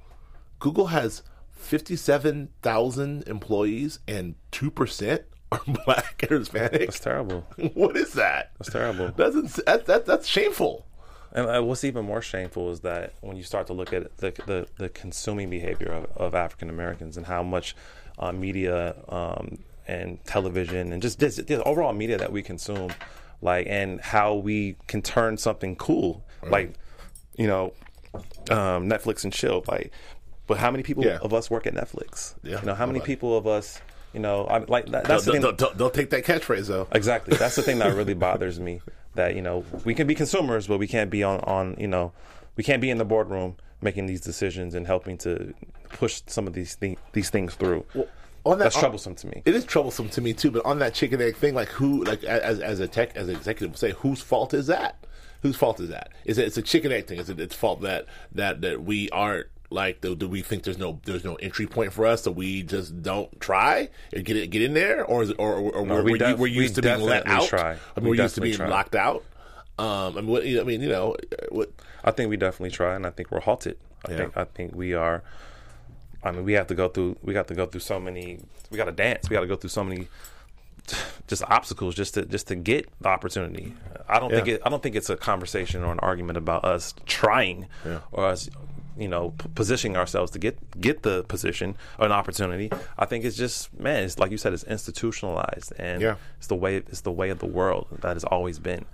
[0.58, 6.80] Google has fifty seven thousand employees, and two percent are black or Hispanic.
[6.80, 7.46] That's terrible.
[7.74, 8.52] what is that?
[8.58, 9.12] That's terrible.
[9.16, 10.86] That's ins- that, that, that's shameful.
[11.32, 14.30] And uh, what's even more shameful is that when you start to look at the
[14.46, 17.74] the, the consuming behavior of, of African Americans and how much
[18.18, 22.90] uh, media um, and television and just this, the overall media that we consume,
[23.42, 26.74] like and how we can turn something cool, like
[27.36, 27.72] you know,
[28.50, 29.92] um, Netflix and chill, like.
[30.46, 31.18] But how many people Yeah.
[31.20, 32.34] of us work at Netflix?
[32.42, 32.60] Yeah.
[32.60, 33.82] You know, how many people of us,
[34.14, 35.42] you know, I, like that, Don't, that's the thing.
[35.42, 36.88] don't, don't, don't take that catchphrase though.
[36.92, 37.36] Exactly.
[37.36, 38.80] That's the thing that really bothers me.
[39.18, 42.12] That you know we can be consumers, but we can't be on on you know
[42.56, 45.52] we can't be in the boardroom making these decisions and helping to
[45.88, 47.84] push some of these thi- these things through.
[48.44, 49.42] On that- That's on- troublesome to me.
[49.44, 50.52] It is troublesome to me too.
[50.52, 53.34] But on that chicken egg thing, like who, like as as a tech as an
[53.34, 55.04] executive, would say whose fault is that?
[55.42, 56.10] Whose fault is that?
[56.24, 57.18] Is it it's a chicken egg thing?
[57.18, 60.00] Is it its fault that that that we aren't like?
[60.00, 63.02] Do, do we think there's no there's no entry point for us, so we just
[63.02, 65.94] don't try and get it get in there, or is it, or, or, or No,
[65.94, 67.48] we're, we we're, def- we're used we to being let out?
[67.48, 67.72] try.
[67.96, 68.68] I mean, We we're used to being try.
[68.68, 69.24] locked out.
[69.78, 71.16] Um, I mean, what, I mean, you know,
[71.50, 71.70] what?
[72.04, 73.76] I think we definitely try, and I think we're halted.
[74.06, 74.16] I Yeah.
[74.18, 75.22] think I think we are.
[76.22, 77.16] I mean, we have to go through.
[77.22, 78.40] We got to go through so many.
[78.70, 79.28] We got to dance.
[79.30, 80.08] We got to go through so many,
[81.28, 83.74] just obstacles just to just to get the opportunity.
[84.08, 84.62] I don't think it.
[84.64, 88.00] I don't think it's a conversation or an argument about us trying Yeah.
[88.10, 88.48] or us,
[88.98, 92.70] you know, p- positioning ourselves to get get the position or an opportunity.
[92.98, 94.02] I think it's just man.
[94.04, 94.52] It's like you said.
[94.52, 96.16] It's institutionalized, and Yeah.
[96.38, 96.76] it's the way.
[96.76, 98.84] It's the way of the world that has always been.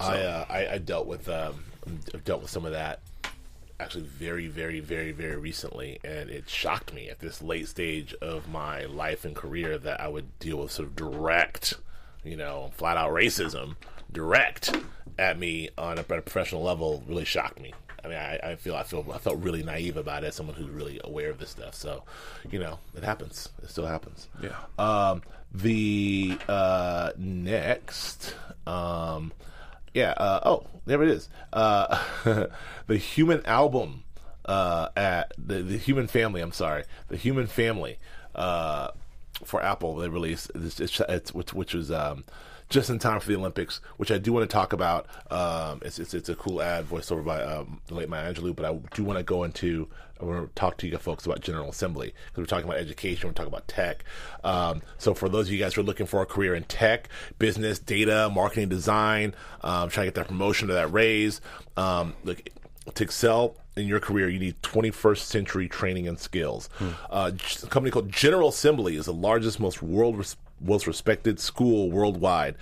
[0.00, 1.64] I, uh, I I dealt with um,
[2.14, 3.00] I've dealt with some of that
[3.78, 8.48] actually very very very very recently, and it shocked me at this late stage of
[8.48, 11.74] my life and career that I would deal with sort of direct,
[12.24, 13.76] you know, flat out racism
[14.12, 14.74] direct
[15.18, 17.02] at me on a, a professional level.
[17.06, 17.72] Really shocked me.
[18.04, 20.56] I mean, I, I feel I feel I felt really naive about it as someone
[20.56, 21.74] who's really aware of this stuff.
[21.74, 22.02] So,
[22.50, 23.48] you know, it happens.
[23.62, 24.28] It still happens.
[24.42, 24.56] Yeah.
[24.78, 28.34] Um, the uh, next,
[28.66, 29.32] um,
[29.94, 30.12] yeah.
[30.12, 31.28] Uh, oh, there it is.
[31.52, 32.00] Uh,
[32.86, 34.04] the Human Album
[34.44, 36.40] uh, at the the Human Family.
[36.40, 37.98] I'm sorry, the Human Family
[38.34, 38.88] uh,
[39.44, 39.96] for Apple.
[39.96, 41.90] They released this, it's, it's, which which was.
[41.90, 42.24] Um,
[42.70, 45.06] just in time for the Olympics, which I do want to talk about.
[45.30, 48.54] Um, it's, it's it's a cool ad voiced over by um, the late Maya Angelou,
[48.56, 49.88] but I do want to go into.
[50.20, 53.28] I want to talk to you folks about General Assembly because we're talking about education,
[53.28, 54.04] we're talking about tech.
[54.44, 57.08] Um, so for those of you guys who are looking for a career in tech,
[57.38, 61.40] business, data, marketing, design, um, trying to get that promotion or that raise,
[61.78, 62.42] um, look
[62.94, 66.68] to excel in your career, you need 21st century training and skills.
[67.08, 67.30] Uh,
[67.62, 72.56] a company called General Assembly is the largest, most world res- most respected school worldwide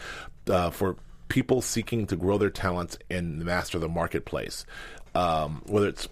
[0.49, 0.97] uh, for
[1.29, 4.65] people seeking to grow their talents and master the marketplace.
[5.15, 6.09] Um, whether it's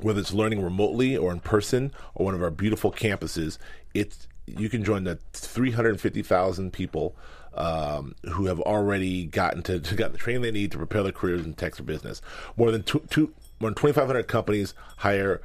[0.00, 3.58] whether it's learning remotely or in person or one of our beautiful campuses,
[3.94, 7.14] it's you can join the 350,000 people
[7.54, 11.12] um, who have already gotten to, to got the training they need to prepare their
[11.12, 12.22] careers in tech or business.
[12.56, 15.40] More than two, two more than 2,500 companies hire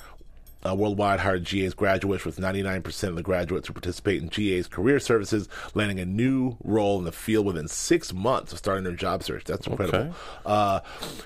[0.66, 5.00] uh, worldwide hired GA's graduates, with 99% of the graduates who participate in GA's career
[5.00, 9.24] services landing a new role in the field within six months of starting their job
[9.24, 9.44] search.
[9.44, 10.00] That's incredible.
[10.00, 10.14] Okay.
[10.46, 10.80] Uh,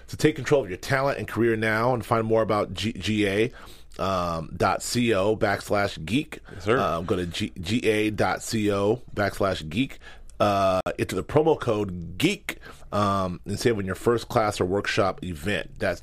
[0.07, 3.51] to take control of your talent and career now and find more about G- GA.
[3.99, 6.39] Um, dot co backslash geek.
[6.59, 6.77] sir.
[6.77, 9.97] Um, go to G- ga.co backslash geek.
[10.39, 12.59] Uh, enter the promo code geek
[12.91, 15.71] um, and save on your first class or workshop event.
[15.79, 16.01] That's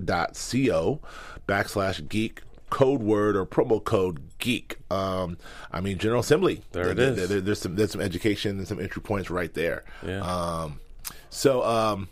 [0.00, 1.00] ga.co
[1.46, 4.76] backslash geek code word or promo code geek.
[4.90, 5.36] Um,
[5.70, 6.62] I mean, General Assembly.
[6.72, 7.28] There it is.
[7.28, 9.84] there- there's some there's some education and some entry points right there.
[10.04, 10.20] Yeah.
[10.20, 10.80] Um,
[11.30, 12.08] so um,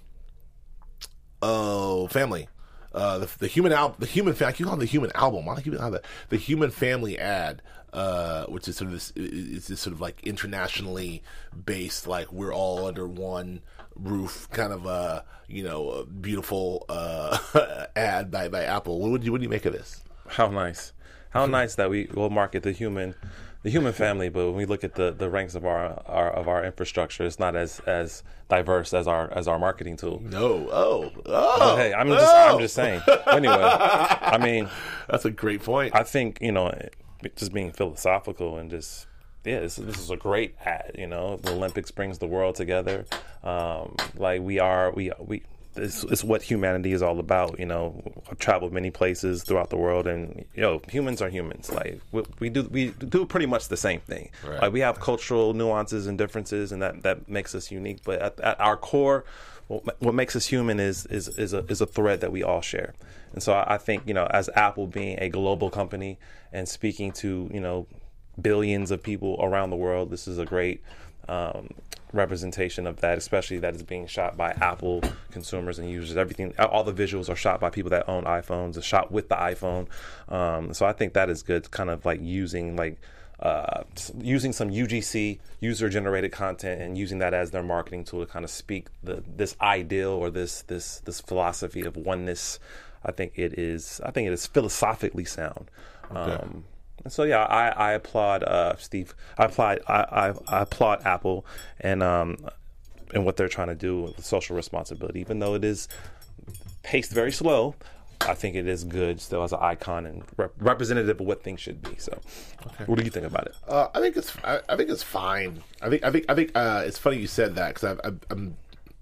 [1.40, 2.48] oh, family.
[2.94, 5.46] Uh, the, the human al- the human fact, you call it the human album.
[5.46, 7.62] Why do I keep calling it the the human family ad,
[7.94, 11.22] uh, which is sort of this is this sort of like internationally
[11.64, 13.62] based, like we're all under one
[13.96, 19.00] roof, kind of a you know beautiful uh, ad by, by Apple.
[19.00, 20.02] What would you what do you make of this?
[20.28, 20.92] How nice.
[21.30, 23.14] How nice that we will market the human
[23.62, 26.48] the human family, but when we look at the, the ranks of our, our of
[26.48, 30.20] our infrastructure, it's not as as diverse as our as our marketing tool.
[30.20, 33.02] No, oh, oh, But hey, I'm just I'm just saying.
[33.32, 34.68] Anyway, I mean,
[35.08, 35.94] that's a great point.
[35.94, 36.70] I think you know,
[37.36, 39.06] just being philosophical and just
[39.44, 40.94] yeah, this, this is a great ad.
[40.96, 43.06] You know, the Olympics brings the world together.
[43.42, 45.42] Um, like we are, we we.
[45.74, 47.58] This is what humanity is all about.
[47.58, 51.72] You know, I've traveled many places throughout the world, and you know, humans are humans.
[51.72, 54.30] Like we, we do, we do pretty much the same thing.
[54.46, 54.60] Right.
[54.60, 58.04] Like we have cultural nuances and differences, and that that makes us unique.
[58.04, 59.24] But at, at our core,
[59.68, 62.60] what, what makes us human is is is a is a thread that we all
[62.60, 62.94] share.
[63.32, 66.18] And so I, I think you know, as Apple being a global company
[66.52, 67.86] and speaking to you know
[68.40, 70.10] billions of people around the world.
[70.10, 70.82] This is a great
[71.28, 71.68] um,
[72.12, 76.16] representation of that, especially that is being shot by Apple consumers and users.
[76.16, 78.76] Everything, all the visuals are shot by people that own iPhones.
[78.76, 79.86] It's shot with the iPhone.
[80.28, 81.70] Um, so I think that is good.
[81.70, 82.98] Kind of like using like.
[83.40, 83.82] Uh,
[84.20, 88.44] using some UGC user generated content and using that as their marketing tool to kind
[88.44, 92.60] of speak the this ideal or this this this philosophy of oneness.
[93.04, 94.00] I think it is.
[94.04, 95.72] I think it is philosophically sound.
[96.12, 96.62] Um,
[97.08, 99.14] so yeah, I, I applaud uh, Steve.
[99.38, 101.46] I applaud I, I, I applaud Apple
[101.80, 102.36] and um
[103.14, 105.20] and what they're trying to do with social responsibility.
[105.20, 105.88] Even though it is
[106.82, 107.74] paced very slow,
[108.20, 111.60] I think it is good still as an icon and rep- representative of what things
[111.60, 111.96] should be.
[111.98, 112.18] So,
[112.86, 113.54] what do you think about it?
[113.66, 115.62] Uh, I think it's I, I think it's fine.
[115.80, 117.98] I think I think I think uh, it's funny you said that because
[118.30, 118.56] I'm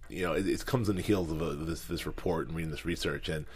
[0.09, 2.71] you know it, it comes in the heels of, a, this this report and reading
[2.71, 3.47] this research and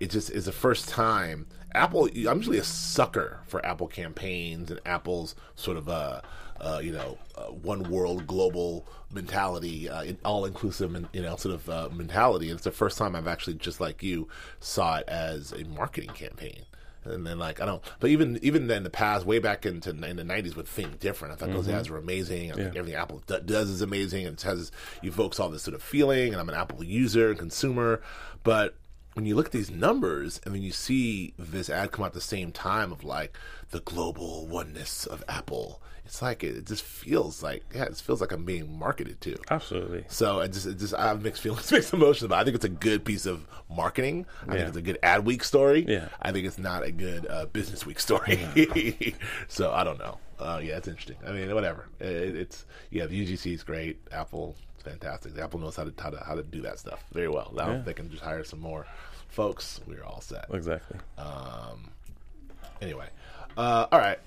[0.00, 2.06] it just is the first time Apple.
[2.06, 6.20] I'm usually a sucker for Apple campaigns and Apple's sort of uh,
[6.60, 11.68] uh you know uh, one world global mentality, uh, all inclusive, you know, sort of
[11.68, 12.48] uh, mentality.
[12.48, 14.28] And it's the first time I've actually just like you
[14.60, 16.64] saw it as a marketing campaign.
[17.04, 19.90] And then, like I don't, but even even then in the past, way back into
[19.90, 22.50] in the '90s, would Think Different, I thought those ads were amazing.
[22.50, 25.74] I think everything Apple d- does is amazing, and it has evokes all this sort
[25.74, 26.32] of feeling.
[26.32, 28.00] And I'm an Apple user and consumer,
[28.42, 28.74] but
[29.14, 32.12] when you look at these numbers and then you see this ad come out at
[32.14, 33.36] the same time of like
[33.70, 38.20] the global oneness of Apple, it's like it, it just feels like yeah, it feels
[38.20, 39.36] like I'm being marketed to.
[39.50, 40.04] Absolutely.
[40.08, 42.38] So I just it just I have mixed feelings, mixed emotions about.
[42.38, 42.40] It.
[42.40, 44.26] I think it's a good piece of marketing.
[44.46, 44.58] I Yeah.
[44.58, 45.84] think it's a good ad week story.
[45.88, 46.08] Yeah.
[46.20, 48.38] I think it's not a good uh, business week story.
[49.48, 50.18] so I don't know.
[50.38, 51.16] Uh, yeah, it's interesting.
[51.26, 51.86] I mean, whatever.
[52.00, 54.00] It, it's yeah, the UGC is great.
[54.12, 55.36] Apple, fantastic.
[55.38, 57.52] Apple knows how to how to how to do that stuff very well.
[57.54, 57.78] Now Yeah.
[57.82, 58.86] they can just hire some more
[59.28, 60.46] folks, we're all set.
[60.52, 60.98] Exactly.
[62.80, 63.08] Anyway,
[63.56, 64.18] uh, all right.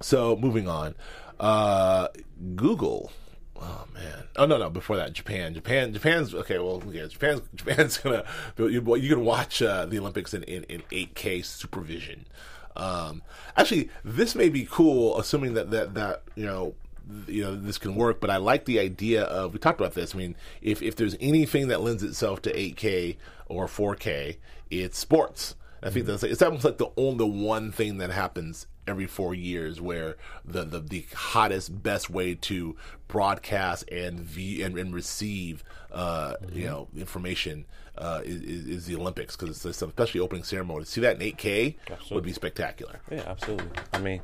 [0.00, 0.94] So moving on,
[1.38, 2.08] uh,
[2.56, 3.12] Google.
[3.60, 4.24] Oh man!
[4.36, 4.70] Oh no, no.
[4.70, 5.52] Before that, Japan.
[5.52, 5.92] Japan.
[5.92, 6.58] Japan's okay.
[6.58, 7.06] Well, yeah.
[7.06, 8.24] Japan's Japan's gonna.
[8.56, 12.26] You, you can watch uh, the Olympics in, in, in 8K supervision.
[12.76, 13.20] Um,
[13.58, 16.74] actually, this may be cool, assuming that that that you know
[17.26, 20.14] you know this can work but i like the idea of we talked about this
[20.14, 23.16] i mean if, if there's anything that lends itself to 8k
[23.48, 24.36] or 4k
[24.70, 25.56] it's sports.
[25.82, 29.80] I think that's it's almost like the only one thing that happens every four years
[29.80, 32.76] where the the, the hottest best way to
[33.08, 37.64] broadcast and view and, and receive uh, you know information
[37.96, 40.84] uh, is, is, the olympics because it's especially opening ceremony.
[40.84, 41.76] To see that in 8k
[42.10, 43.00] would be spectacular.
[43.10, 43.70] Yeah, absolutely.
[43.94, 44.20] I mean,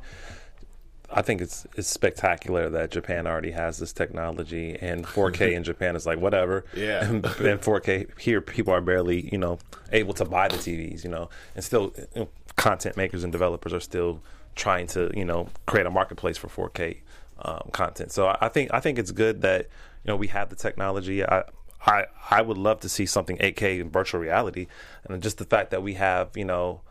[1.09, 5.95] I think it's it's spectacular that Japan already has this technology, and 4K in Japan
[5.95, 6.65] is like whatever.
[6.75, 7.05] Yeah.
[7.05, 9.59] and, and 4K here, people are barely you know
[9.91, 13.73] able to buy the TVs, you know, and still you know, content makers and developers
[13.73, 14.21] are still
[14.55, 16.97] trying to you know create a marketplace for 4K
[17.39, 18.11] um, content.
[18.11, 19.67] So I, I think I think it's good that
[20.03, 21.25] you know we have the technology.
[21.25, 21.43] I.
[21.79, 24.65] I, I would love to see something 8K in virtual reality,
[25.05, 26.81] and just the fact that we have, you know,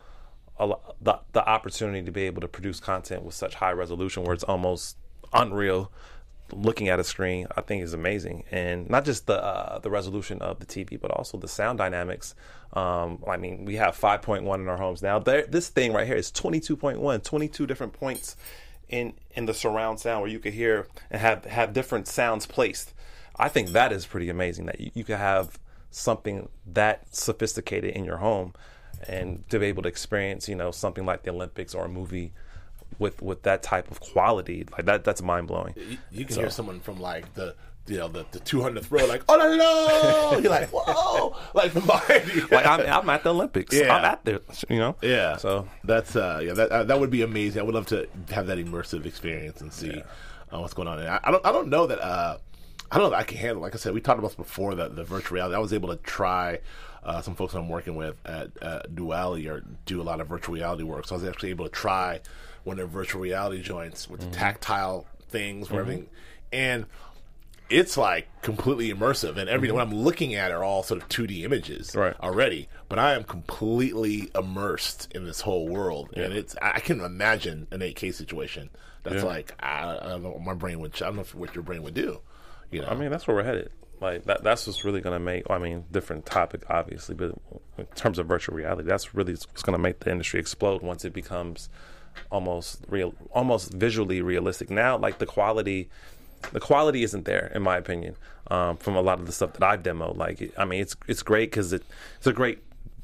[0.59, 4.33] a the the opportunity to be able to produce content with such high resolution where
[4.33, 4.97] it's almost
[5.33, 5.91] unreal
[6.53, 8.43] looking at a screen i think is amazing.
[8.51, 12.35] And not just the uh, the resolution of the tv but also the sound dynamics.
[12.73, 15.19] Um, i mean we have 5.1 in our homes now.
[15.19, 18.35] There, this thing right here is 22.1 22 different points
[18.89, 22.93] in in the surround sound where you could hear and have have different sounds placed.
[23.35, 25.59] I think that is pretty amazing that you, you could have
[25.91, 28.53] something that sophisticated in your home
[29.07, 32.31] and to be able to experience, you know, something like the Olympics or a movie
[32.99, 35.73] with with that type of quality, like that, that's mind blowing.
[35.75, 37.55] You, you can So- hear someone from like the
[37.87, 41.85] you know the, the 200th row like oh no no you're like whoa like from
[41.85, 43.73] behind you Like I'm, I'm at the Olympics.
[43.73, 43.95] Yeah.
[43.95, 44.41] I'm at there.
[44.69, 44.97] You know.
[45.01, 48.09] yeah So that's uh yeah that uh, that would be amazing I would love to
[48.31, 50.03] have that immersive experience and see
[50.51, 52.37] uh, what's going on and I, I don't I don't know that uh
[52.91, 54.75] I don't know that I can handle like I said we talked about this before
[54.75, 56.59] the the virtual reality I was able to try
[57.07, 60.53] uh, some folks I'm working with at uh, Duality or do a lot of virtual
[60.55, 61.07] reality work.
[61.07, 62.19] So I was actually able to try
[62.63, 66.07] one of their virtual reality joints with the tactile things where everything
[66.51, 66.85] and
[67.69, 69.37] it's like completely immersive.
[69.37, 72.15] And every when I'm looking at are all sort of 2D images Right.
[72.21, 72.69] already.
[72.89, 76.11] But I am completely immersed in this whole world.
[76.15, 78.69] And it's I I can imagine an 8K situation
[79.03, 79.23] that's Yeah.
[79.23, 81.83] like I, I don't know what my brain would I don't know what your brain
[81.83, 82.19] would do
[82.69, 82.87] you know?
[82.89, 83.71] I mean, that's where we're headed.
[83.99, 85.49] Like that, that's what's really going to make.
[85.49, 87.33] I mean, different topic, obviously, but
[87.77, 91.03] in terms of virtual reality, that's really what's going to make the industry explode once
[91.03, 91.69] it becomes
[92.31, 94.69] almost real, almost visually realistic.
[94.69, 95.89] Now, like the quality,
[96.51, 98.15] the quality isn't there, in my opinion,
[98.51, 100.17] um, from a lot of the stuff that I've demoed.
[100.17, 101.83] Like, I mean, it's it's great because it,
[102.17, 102.59] it's a great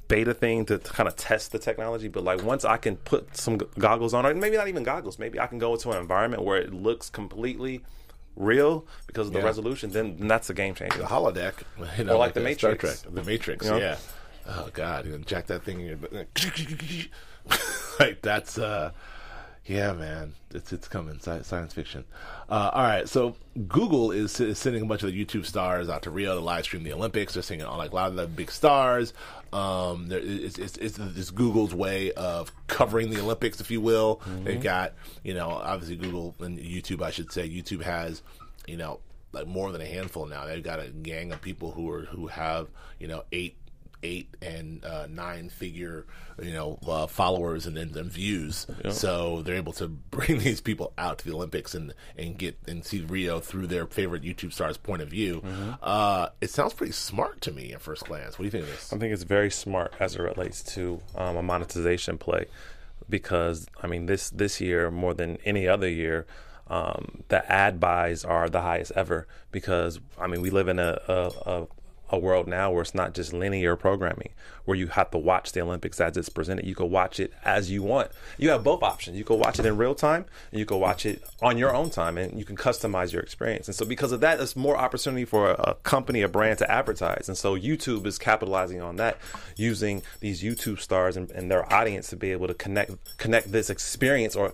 [0.07, 2.07] beta thing to, kind of test the technology.
[2.07, 5.39] But like once I can put some goggles on, or maybe not even goggles, maybe
[5.39, 7.81] I can go into an environment where it looks completely
[8.35, 9.45] real because of the Yeah.
[9.45, 9.91] resolution.
[9.91, 10.97] Then, then that's a game changer.
[10.99, 11.53] the holodeck,
[11.97, 13.01] you know, Or like the uh, Star Matrix.
[13.01, 13.77] Trek, the Matrix, You know?
[13.77, 13.97] yeah.
[14.47, 15.97] Oh God, you jack that thing in your
[17.99, 18.91] like that's uh,
[19.65, 21.15] yeah, man, it's it's coming.
[21.19, 22.03] Sci- science fiction.
[22.49, 23.35] Uh, all right, so
[23.67, 26.65] Google is, is sending a bunch of the YouTube stars out to Rio to live
[26.65, 27.33] stream the Olympics.
[27.35, 29.13] They're singing on like a lot of the big stars.
[29.53, 34.21] Um, there, it's, it's, it's, it's Google's way of covering the Olympics, if you will.
[34.43, 37.47] They've got, you know, obviously Google and YouTube, I should say.
[37.47, 38.21] YouTube has,
[38.67, 38.99] you know,
[39.31, 40.45] like more than a handful now.
[40.45, 42.67] They've got a gang of people who are who have,
[42.99, 43.55] you know, eight
[44.03, 46.05] eight and uh, nine figure
[46.41, 48.67] you know uh, followers and, and, and views.
[48.91, 52.85] So they're able to bring these people out to the olympics and and get and
[52.85, 55.41] see rio through their favorite youtube stars point of view.
[55.81, 58.37] Uh, it sounds pretty smart to me at first glance.
[58.37, 58.93] What do you think of this?
[58.93, 62.45] I think it's very smart as it relates to um, a monetization play,
[63.09, 66.25] because I mean this this year more than any other year,
[66.67, 69.27] um, the ad buys are the highest ever.
[69.51, 71.67] Because I mean we live in a, a, a
[72.13, 74.29] a world now where it's not just linear programming,
[74.65, 76.63] where you have to watch the Olympics as it's presented.
[76.63, 78.11] You can watch it as you want.
[78.37, 79.17] You have both options.
[79.17, 81.89] You can watch it in real time, and you can watch it on your own
[81.89, 83.67] time, and you can customize your experience.
[83.67, 86.71] And so, because of that, there's more opportunity for a, a company, a brand to
[86.71, 87.27] advertise.
[87.27, 89.17] And so, YouTube is capitalizing on that,
[89.55, 93.71] using these YouTube stars and, and their audience to be able to connect connect this
[93.71, 94.53] experience or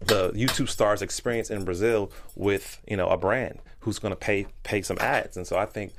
[0.00, 4.46] the YouTube stars experience in Brazil with you know a brand who's going to pay
[4.62, 5.36] pay some ads.
[5.36, 5.92] And so, I think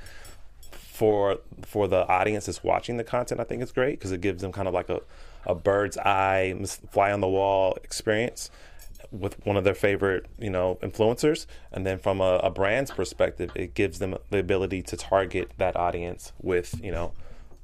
[0.94, 4.42] for for the audience that's watching the content, I think it's great because it gives
[4.42, 5.00] them kind of like a,
[5.44, 6.54] a bird's eye,
[6.92, 8.48] fly on the wall experience
[9.10, 11.46] with one of their favorite, you know, influencers.
[11.72, 15.74] And then from a, a brand's perspective, it gives them the ability to target that
[15.74, 17.12] audience with, you know,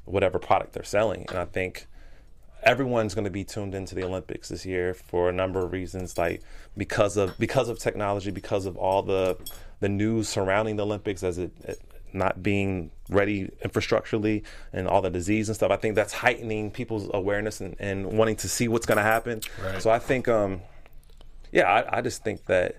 [0.07, 1.25] whatever product they're selling.
[1.29, 1.87] And I think
[2.65, 6.19] everyone's going to be tuned into the Olympics this year for a number of reasons,
[6.19, 6.43] like
[6.77, 9.37] because of because of technology, because of all the
[9.79, 11.81] the news surrounding the Olympics as it, it
[12.13, 14.43] not being ready infrastructurally
[14.73, 15.71] and all the disease and stuff.
[15.71, 19.41] I think that's heightening people's awareness and, and wanting to see what's going to happen.
[19.63, 19.83] Right.
[19.83, 20.61] So I think, um,
[21.53, 22.77] yeah, I, I just think that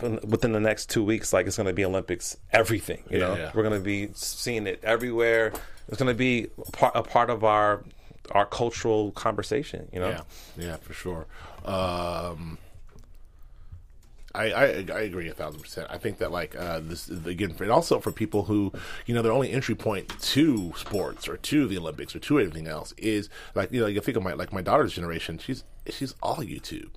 [0.00, 3.02] within the next two weeks, like it's going to be Olympics everything.
[3.10, 3.50] You Yeah, know, yeah.
[3.54, 5.52] we're going to be seeing it everywhere.
[5.88, 7.84] It's going to be a part, a part of our
[8.32, 9.88] our cultural conversation.
[9.92, 10.20] You know, Yeah,
[10.56, 11.26] yeah, for sure.
[11.64, 12.58] Um,
[14.38, 15.88] I, I I agree a thousand percent.
[15.90, 18.72] I think that like uh, this again, and also for people who
[19.04, 22.68] you know their only entry point to sports or to the Olympics or to anything
[22.68, 25.38] else is like you know you think of my like my daughter's generation.
[25.38, 26.90] She's she's all YouTube.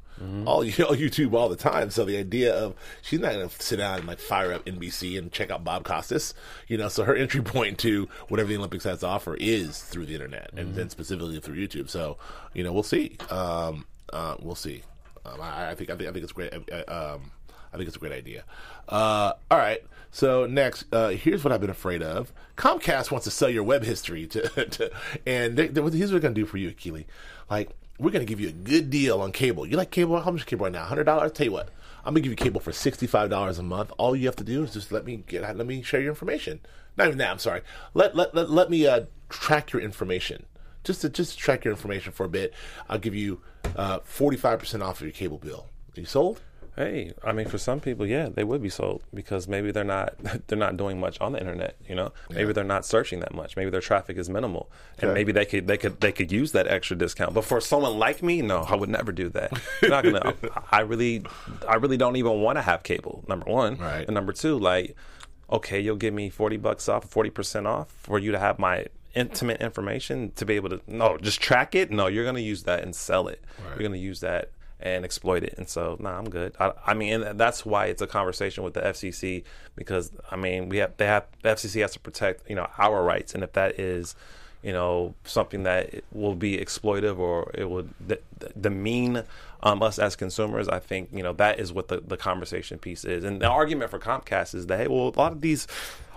[0.45, 1.89] All, all YouTube all the time.
[1.89, 5.17] So the idea of she's not going to sit down and like fire up NBC
[5.17, 6.35] and check out Bob Costas,
[6.67, 6.89] you know.
[6.89, 10.51] So her entry point to whatever the Olympics has to offer is through the internet
[10.55, 11.89] and then specifically through YouTube.
[11.89, 12.17] So
[12.53, 13.17] you know we'll see.
[13.31, 14.83] Um, uh, we'll see.
[15.25, 16.53] Um, I, I think I think I think it's great.
[16.53, 17.31] Uh, um,
[17.73, 18.43] I think it's a great idea.
[18.89, 19.83] Uh, all right.
[20.13, 22.33] So next, uh, here's what I've been afraid of.
[22.57, 24.91] Comcast wants to sell your web history to, to
[25.25, 27.07] and they, they, here's what they're to do for you, Keely.
[27.49, 29.65] Like we're to give you a good deal on cable.
[29.65, 30.19] You like cable?
[30.19, 30.83] How much cable right now?
[30.83, 31.31] Hundred dollars.
[31.31, 31.69] Tell you what,
[32.03, 33.91] I'm to give you cable for sixty five dollars a month.
[33.97, 36.59] All you have to do is just let me get let me share your information.
[36.97, 37.31] Not even that.
[37.31, 37.61] I'm sorry.
[37.93, 40.45] Let let let, let me uh, track your information
[40.83, 42.53] just to just to track your information for a bit.
[42.89, 43.41] I'll give you
[43.75, 45.67] uh, forty five percent off of your cable bill.
[45.95, 46.41] Are you sold?
[46.77, 50.15] Hey, I mean, for some people, yeah, they would be sold because maybe they're not
[50.47, 51.75] they're not doing much on the internet.
[51.87, 53.57] You know, maybe they're not searching that much.
[53.57, 55.13] Maybe their traffic is minimal, and Okay.
[55.13, 57.33] maybe they could they could they could use that extra discount.
[57.33, 59.51] But for someone like me, no, I would never do that.
[59.81, 60.33] You're not gonna.
[60.71, 61.23] I really,
[61.67, 63.25] I really don't even want to have cable.
[63.27, 64.05] Number one, Right.
[64.07, 64.95] And number two, like,
[65.51, 68.85] okay, you'll give me forty bucks off, forty percent off for you to have my
[69.13, 72.63] intimate information to be able to no just track it no you're going to use
[72.63, 74.49] that and sell it you're going to use that
[74.81, 75.53] and exploit it.
[75.57, 76.55] And so, nah, I'm good.
[76.59, 79.43] I, I mean, and that's why it's a conversation with the FCC
[79.75, 83.03] because I mean, we have they have the FCC has to protect you know our
[83.03, 84.15] rights, and if that is
[84.63, 88.17] you know something that will be exploitive or it would d-
[88.59, 89.23] demean
[89.63, 93.05] um, us as consumers, I think you know that is what the the conversation piece
[93.05, 93.23] is.
[93.23, 95.67] And the argument for Comcast is that hey, well, a lot of these.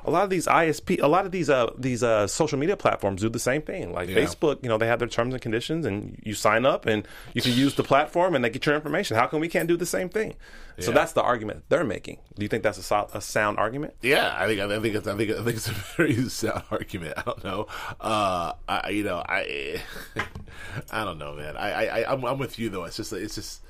[0.07, 3.23] A lot of these ISP, a lot of these uh, these uh, social media platforms
[3.23, 3.93] do the same thing.
[3.93, 4.17] Like Yeah.
[4.17, 7.41] Facebook, you know, they have their terms and conditions, and you sign up, and you
[7.41, 9.17] can use the platform, and they get your information.
[9.17, 10.35] How come we can't do the same thing?
[10.81, 12.19] So that's the argument they're making.
[12.37, 13.95] Do you think that's a, so- a sound argument?
[14.03, 17.15] Yeah, I think I think it's I think I think it's a very sound argument.
[17.17, 17.67] I don't know.
[18.01, 19.81] Uh, I you know I
[20.91, 21.57] I don't know, man.
[21.57, 22.85] I I I'm, I'm with you though.
[22.85, 23.63] It's just it's just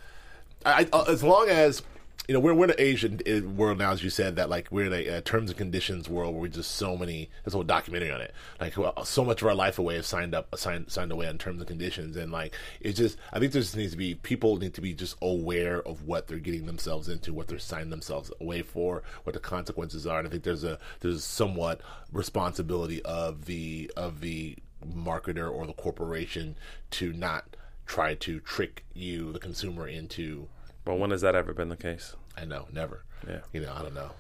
[0.67, 1.83] I as long as
[2.27, 4.69] you know, we're, we're in an Asian uh, world now, as you said, that like
[4.71, 7.29] we're in a, a terms and conditions world where we're just so many.
[7.43, 8.33] There's a whole documentary on it.
[8.59, 11.37] Like well, so much of our life away is signed up, signed signed away on
[11.37, 13.19] terms and conditions, and like it's just.
[13.33, 16.27] I think there just needs to be people need to be just aware of what
[16.27, 20.19] they're getting themselves into, what they're signing themselves away for, what the consequences are.
[20.19, 25.73] And I think there's a there's somewhat responsibility of the of the marketer or the
[25.75, 26.57] corporation
[26.93, 27.57] to not
[27.87, 30.49] try to trick you, the consumer, into
[30.85, 32.15] But when has that ever been the case?
[32.37, 33.05] I know, never.
[33.27, 33.41] Yeah.
[33.53, 34.11] You know, I don't know.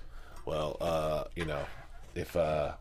[0.46, 1.62] Well, uh, you know,
[2.14, 2.72] if uh,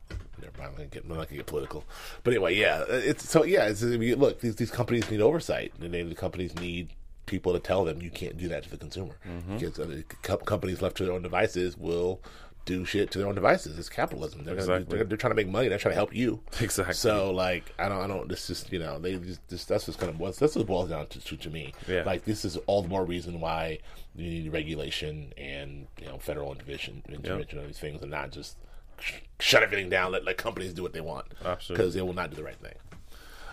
[0.42, 1.84] never mind, I'm gonna get, I'm not gonna get political.
[2.24, 3.68] But anyway, yeah, it's so yeah.
[3.68, 6.90] It's, I mean, look, these these companies need oversight, and they, the companies need
[7.26, 9.16] people to tell them you can't do that to the consumer.
[9.58, 12.22] Because uh, co- companies left to their own devices will
[12.66, 13.78] do shit to their own devices.
[13.78, 14.44] It's capitalism.
[14.44, 15.68] They're, gonna, they're, they're trying to make money.
[15.68, 16.42] They're trying to help you.
[16.62, 16.94] Exactly.
[16.94, 18.30] So like, I don't, I don't.
[18.30, 20.90] This just, you know, they just, just that's just kind of what that's what boils
[20.90, 21.74] down to, to to me.
[21.88, 22.04] Yeah.
[22.06, 23.80] Like this is all the more reason why
[24.16, 28.58] you need regulation and you know federal intervention, intervention of these things, and not just
[29.00, 30.12] sh- shut everything down.
[30.12, 31.26] Let let companies do what they want.
[31.44, 31.84] Absolutely.
[31.84, 32.76] because they will not do the right thing.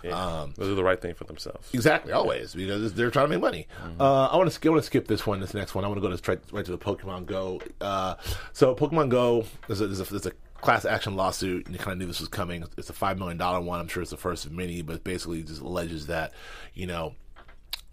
[0.03, 0.47] Yeah.
[0.57, 1.69] They'll do the right thing for themselves.
[1.73, 3.67] Exactly, always because they're trying to make money.
[3.99, 5.83] Uh, I want to skip, I want to skip this one, this next one.
[5.83, 7.61] I want to go to straight right to the Pokemon Go.
[7.79, 8.15] Uh,
[8.53, 10.31] so Pokemon Go is a, is a, is a
[10.61, 12.63] class action lawsuit, and you kind of knew this was coming.
[12.77, 13.79] It's a five million dollar one.
[13.79, 16.33] I'm sure it's the first of many, but basically just alleges that
[16.73, 17.15] you know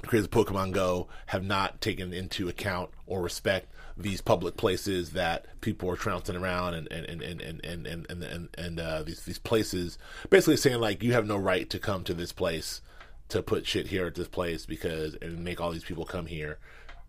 [0.03, 5.47] creators of Pokemon Go have not taken into account or respect these public places that
[5.61, 9.03] people are trouncing around and and and and and and and, and, and, and uh,
[9.03, 9.99] these these places
[10.31, 12.81] basically saying like you have no right to come to this place
[13.29, 16.59] to put shit here at this place because and make all these people come here.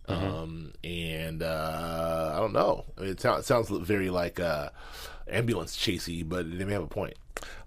[0.07, 2.85] Um and uh I don't know.
[2.97, 4.69] I mean, it, sounds it sounds very like uh
[5.31, 7.15] ambulance chasey, but they may have a point.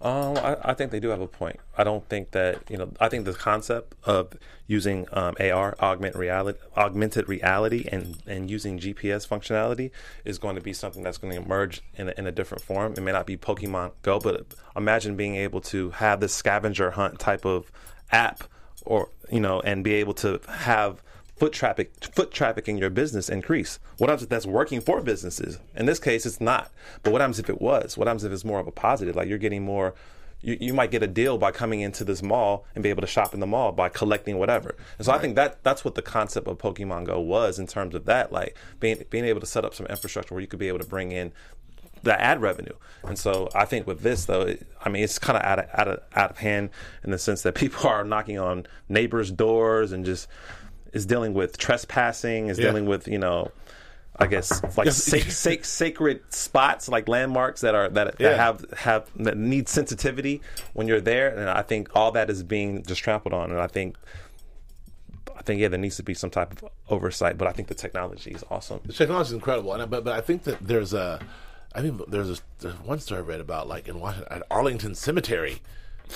[0.01, 1.59] Um, I, I think they do have a point.
[1.79, 2.91] I don't think that you know.
[3.01, 4.35] I think the concept of
[4.67, 9.91] using um, AR, augmented reality, augmented reality, and and using GPS functionality
[10.25, 12.93] is going to be something that's going to emerge in a, in a different form.
[12.93, 14.47] It may not be Pokemon Go, but
[14.77, 17.71] imagine being able to have this scavenger hunt type of
[18.11, 18.45] app,
[18.85, 21.03] or you know, and be able to have
[21.43, 23.81] foot traffic foot traffic in your business increase.
[23.99, 25.59] What happens if that's working for businesses?
[25.75, 26.71] In this case, it's not.
[27.03, 27.99] But what happens if it was?
[27.99, 29.17] What happens if it's more of a positive?
[29.17, 29.93] Like you're getting more.
[30.41, 33.09] You, you might get a deal by coming into this mall and be able to
[33.09, 34.77] shop in the mall by collecting whatever.
[34.99, 37.97] And so I think that that's what the concept of Pokemon Go was in terms
[37.97, 40.69] of that, like being being able to set up some infrastructure where you could be
[40.69, 41.33] able to bring in
[42.05, 42.75] the ad revenue.
[43.03, 45.65] And so I think with this though, it, I mean it's kind of out of
[45.73, 46.71] out of out of hand
[47.03, 50.29] in the sense that people are knocking on neighbors' doors and just
[50.93, 52.67] is dealing with trespassing, is Yeah.
[52.67, 53.51] dealing with you know.
[54.21, 58.37] I guess like sac- sacred spots, like landmarks that are that, that Yeah.
[58.37, 60.43] have have that need sensitivity
[60.75, 63.51] when you're there, and I think all that is being just trampled on.
[63.51, 63.97] And I think,
[65.37, 67.39] I think yeah, there needs to be some type of oversight.
[67.39, 68.81] But I think the technology is awesome.
[68.85, 71.19] The technology is incredible, and I, but but I think that there's a,
[71.75, 74.95] I think there's a there's one story I read about like in Washington, at Arlington
[74.95, 75.63] Cemetery,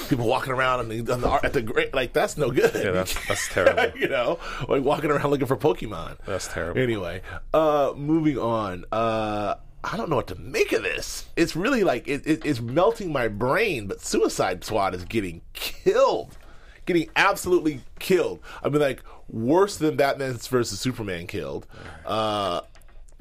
[0.08, 2.72] people walking around on the, on the at the great like that's no good.
[2.74, 3.98] Yeah, that's that's terrible.
[3.98, 6.18] you know, like walking around looking for Pokemon.
[6.26, 6.80] That's terrible.
[6.80, 7.22] Anyway,
[7.54, 8.84] uh, moving on.
[8.92, 11.26] Uh, I don't know what to make of this.
[11.36, 13.86] It's really like it, it, it's melting my brain.
[13.86, 16.36] But Suicide Squad is getting killed,
[16.86, 18.40] getting absolutely killed.
[18.62, 21.66] I mean, like worse than Batman versus Superman killed.
[22.04, 22.62] Uh,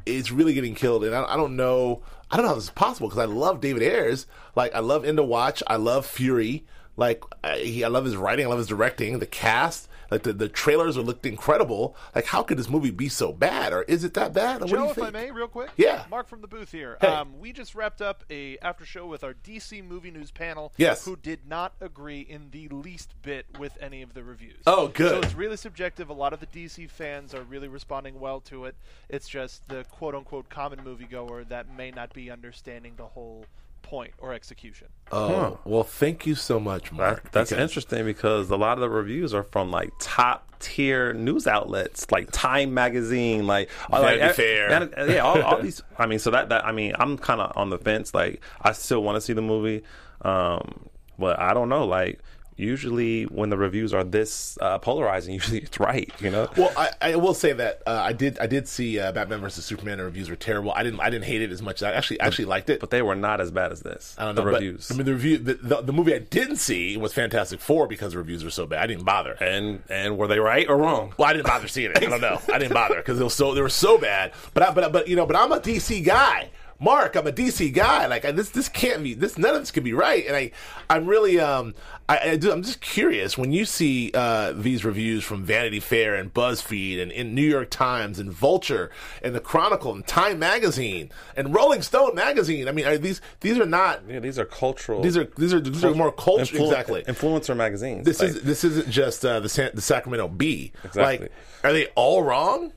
[0.05, 2.01] it's really getting killed, and I, I don't know.
[2.31, 4.25] I don't know how this is possible because I love David Ayers.
[4.55, 5.61] Like I love End of Watch.
[5.67, 6.65] I love Fury.
[6.97, 8.45] Like I, he, I love his writing.
[8.45, 9.19] I love his directing.
[9.19, 9.87] The cast.
[10.15, 11.93] Like the, the trailers are looked incredible.
[12.15, 14.61] Like how could this movie be so bad, or is it that bad?
[14.61, 15.71] Or what do Joe, you if I may, real quick.
[15.75, 16.05] Yeah.
[16.09, 16.97] Mark from the booth here.
[17.01, 17.07] Hey.
[17.07, 20.71] Um, we just wrapped up a after show with our DC movie news panel.
[20.77, 21.03] Yes.
[21.03, 24.63] Who did not agree in the least bit with any of the reviews.
[24.65, 25.09] Oh, good.
[25.09, 26.09] So it's really subjective.
[26.09, 28.75] A lot of the DC fans are really responding well to it.
[29.09, 33.45] It's just the quote unquote common moviegoer that may not be understanding the whole
[33.85, 34.87] point or execution.
[35.11, 37.23] Oh well, thank you so much, Mark.
[37.23, 41.13] That, that's because- interesting because a lot of the reviews are from like top tier
[41.13, 44.69] news outlets, like Time Magazine, like Vanity like, Fair.
[44.69, 45.81] Van- yeah, all, all these.
[45.97, 48.13] I mean, so that that I mean, I'm kind of on the fence.
[48.13, 49.83] Like, I still want to see the movie,
[50.23, 51.85] um, but I don't know.
[51.85, 52.19] Like,
[52.57, 56.11] usually when the reviews are this uh, polarizing, usually it's right.
[56.19, 56.49] You know.
[56.57, 59.65] Well, I, I will say that uh, I did I did see uh, Batman versus
[59.65, 59.97] Superman.
[59.97, 60.71] The reviews were terrible.
[60.71, 61.83] I didn't I didn't hate it as much.
[61.83, 62.79] I actually actually liked it.
[62.79, 64.15] but they were not as bad as this.
[64.17, 64.51] I don't the know.
[64.51, 64.91] but, reviews.
[64.91, 68.13] I mean, the review the, the, the movie I didn't see was Fantastic Four because
[68.13, 68.79] the reviews were so bad.
[68.83, 69.33] I didn't bother.
[69.33, 71.13] and and were they right or wrong?
[71.17, 71.97] Well, I didn't bother seeing it.
[71.97, 72.39] I don't know.
[72.51, 74.31] I didn't bother because it was so they were so bad.
[74.53, 76.49] But I, but but you know, but I'm a DC guy.
[76.79, 78.05] Mark, I'm a DC guy.
[78.07, 79.13] Like I, this, this can't be.
[79.13, 80.25] This none of this could be right.
[80.27, 80.51] And I,
[80.89, 81.73] I'm really, um,
[82.09, 86.15] I, I do, I'm just curious when you see uh, these reviews from Vanity Fair
[86.15, 88.91] and BuzzFeed and in New York Times and Vulture
[89.23, 92.67] and the Chronicle and Time Magazine and Rolling Stone Magazine.
[92.67, 94.01] I mean, are these these are not.
[94.07, 95.01] Yeah, these are cultural.
[95.01, 96.55] These are these are these are more culture.
[96.57, 97.03] influ- exactly.
[97.03, 98.05] Influencer magazines.
[98.05, 100.73] This Like, is this isn't just uh, the San, the Sacramento Bee.
[100.83, 101.27] Exactly.
[101.27, 101.31] Like,
[101.63, 102.73] are they all wrong?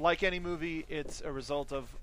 [0.00, 1.94] Like any movie, it's a result of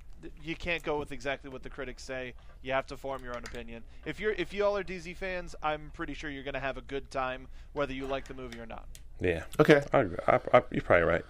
[0.43, 2.33] you can't go with exactly what the critics say.
[2.61, 3.83] You have to form your own opinion.
[4.05, 6.77] If you're if you all are DC fans, I'm pretty sure you're going to have
[6.77, 8.85] a good time whether you like the movie or not.
[9.19, 9.43] yeah.
[9.59, 9.81] Okay.
[9.93, 9.99] I.
[10.27, 11.25] I, I, you're probably right.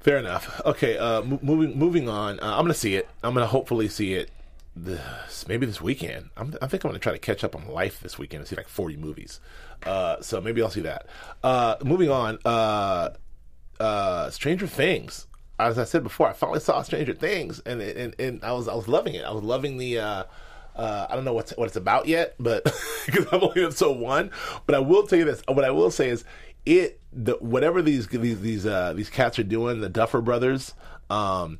[0.00, 0.60] Fair enough.
[0.64, 2.38] Okay, uh, mo- moving moving on.
[2.40, 3.08] Uh, I'm gonna see it.
[3.22, 4.30] I'm gonna hopefully see it.
[4.76, 6.30] This, maybe this weekend.
[6.36, 8.54] I'm, I think I'm gonna try to catch up on life this weekend and see
[8.56, 9.40] like 40 movies.
[9.84, 11.06] Uh, so maybe I'll see that.
[11.42, 12.38] Uh, moving on.
[12.44, 13.10] Uh,
[13.80, 15.26] uh, Stranger Things.
[15.58, 18.74] As I said before, I finally saw Stranger Things, and and, and I was I
[18.74, 19.24] was loving it.
[19.24, 19.98] I was loving the.
[19.98, 20.24] Uh,
[20.76, 22.62] uh, I don't know what's, what it's about yet, but
[23.06, 24.30] because I'm only episode one.
[24.64, 25.42] But I will tell you this.
[25.48, 26.24] What I will say is,
[26.64, 30.74] it the whatever these these these uh, these cats are doing, the Duffer Brothers.
[31.10, 31.58] Um,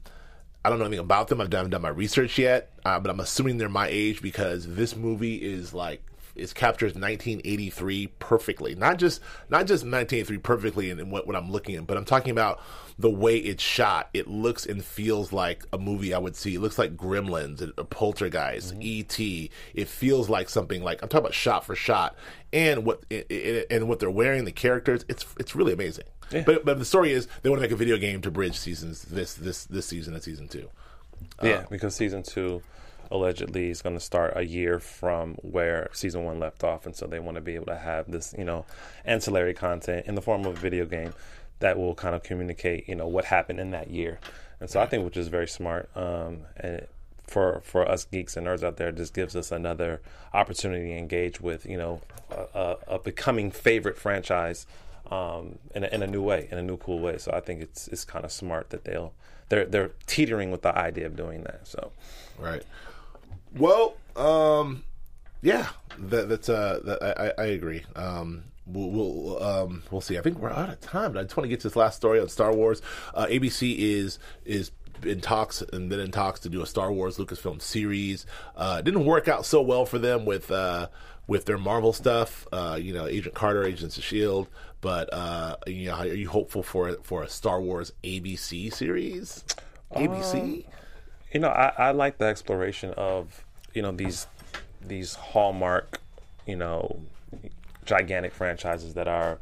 [0.65, 1.41] I don't know anything about them.
[1.41, 4.95] I haven't done my research yet, uh, but I'm assuming they're my age because this
[4.95, 6.03] movie is like
[6.39, 8.75] it captures 1983 perfectly.
[8.75, 12.05] Not just not just 1983 perfectly in, in what, what I'm looking at, but I'm
[12.05, 12.61] talking about
[12.99, 14.09] the way it's shot.
[14.13, 16.55] It looks and feels like a movie I would see.
[16.55, 18.83] It looks like Gremlins, a Poltergeist, mm-hmm.
[18.83, 19.51] E.T.
[19.75, 22.17] It feels like something like I'm talking about shot for shot,
[22.53, 25.05] and what it, it, and what they're wearing, the characters.
[25.09, 26.07] It's it's really amazing.
[26.31, 26.43] Yeah.
[26.45, 29.03] But but the story is they want to make a video game to bridge seasons
[29.03, 30.69] this this this season and season two.
[31.43, 32.63] Yeah, uh, because season two
[33.11, 37.07] allegedly is going to start a year from where season one left off, and so
[37.07, 38.65] they want to be able to have this, you know,
[39.05, 41.13] ancillary content in the form of a video game
[41.61, 44.19] that will kind of communicate, you know, what happened in that year.
[44.61, 45.89] And so I think which is very smart.
[45.97, 46.91] Um, and it,
[47.27, 50.01] for for us geeks and nerds out there, just gives us another
[50.33, 52.01] opportunity to engage with, you know,
[52.31, 54.67] a, a, a becoming favorite franchise
[55.11, 57.19] um, in, a, in a new way, in a new cool way.
[57.19, 59.13] So I think it's it's kind of smart that they'll
[59.49, 61.67] they're they're teetering with the idea of doing that.
[61.67, 61.93] So
[62.39, 62.63] Right.
[63.57, 64.85] Well, um,
[65.43, 65.69] yeah,
[65.99, 67.03] that, that's uh, that,
[67.39, 67.85] I, I agree.
[67.97, 70.19] Um, we'll we'll, um, we'll see.
[70.19, 71.97] I think we're out of time, but I just want to get to this last
[71.97, 72.83] story on Star Wars.
[73.15, 74.71] Uh, ABC is is
[75.05, 78.27] in talks and then in talks to do a Star Wars Lucasfilm series.
[78.57, 80.89] Uh, didn't work out so well for them with uh,
[81.27, 82.47] with their Marvel stuff.
[82.53, 84.49] Uh, you know, Agent Carter, Agents of Shield.
[84.81, 89.45] But uh, you know, are you hopeful for for a Star Wars ABC series?
[89.93, 90.65] ABC.
[91.33, 94.27] You know, I, I like the exploration of you know these
[94.81, 96.01] these hallmark,
[96.47, 97.01] you know,
[97.85, 99.39] gigantic franchises that are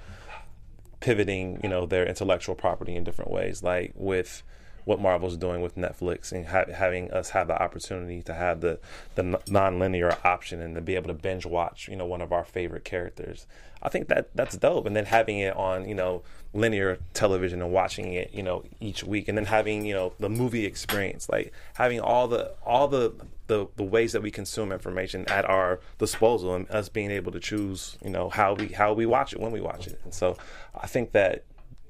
[1.00, 4.42] pivoting, you know, their intellectual property in different ways, like with
[4.86, 8.78] what Marvel's doing with Netflix and ha- having us have the opportunity to have the
[9.16, 12.44] the non-linear option and to be able to binge watch, you know, one of our
[12.44, 13.46] favorite characters.
[13.82, 14.86] I think that that's dope.
[14.86, 16.22] And then having it on, you know,
[16.54, 20.28] linear television and watching it, you know, each week, and then having, you know, the
[20.28, 23.12] movie experience, like having all the all the
[23.48, 27.40] the, the ways that we consume information at our disposal and us being able to
[27.40, 30.00] choose, you know, how we how we watch it when we watch it.
[30.04, 30.36] And so
[30.80, 31.42] I think that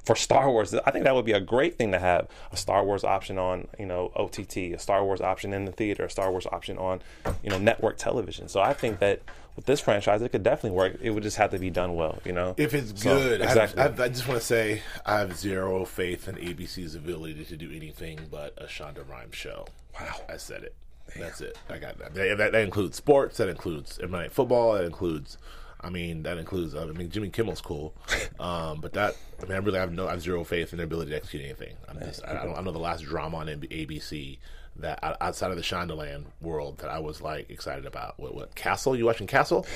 [0.07, 2.85] for Star Wars, I think that would be a great thing to have a Star
[2.85, 6.31] Wars option on, you know, OTT, a Star Wars option in the theater, a Star
[6.31, 7.01] Wars option on,
[7.43, 8.49] you know, network television.
[8.49, 9.21] So I think that
[9.57, 10.97] with this franchise, it could definitely work.
[11.03, 12.55] It would just have to be done well, you know.
[12.57, 13.83] If it's So, good, I, exactly.
[13.83, 17.73] have, I just want to say I have zero faith in ABC's ability to do
[17.73, 19.67] anything but a Shonda Rhimes show.
[19.99, 20.75] Wow, I said it.
[21.19, 21.59] That's it.
[21.69, 22.15] I got that.
[22.15, 22.53] That, that.
[22.53, 23.39] that includes sports.
[23.39, 24.75] That includes Monday Night Football.
[24.75, 25.39] That includes.
[25.81, 26.75] I mean, that includes.
[26.75, 27.95] I mean, Jimmy Kimmel's cool,
[28.41, 29.17] um, but that.
[29.41, 30.09] I mean, I really have no.
[30.09, 31.77] I have zero faith in their ability to execute anything.
[31.89, 32.25] I'm just.
[32.25, 34.39] I, I know the last drama on ABC
[34.79, 38.19] that outside of the Shondaland world that I was like excited about.
[38.19, 38.35] What?
[38.35, 38.55] What?
[38.55, 38.97] Castle?
[38.97, 39.67] You watching Castle?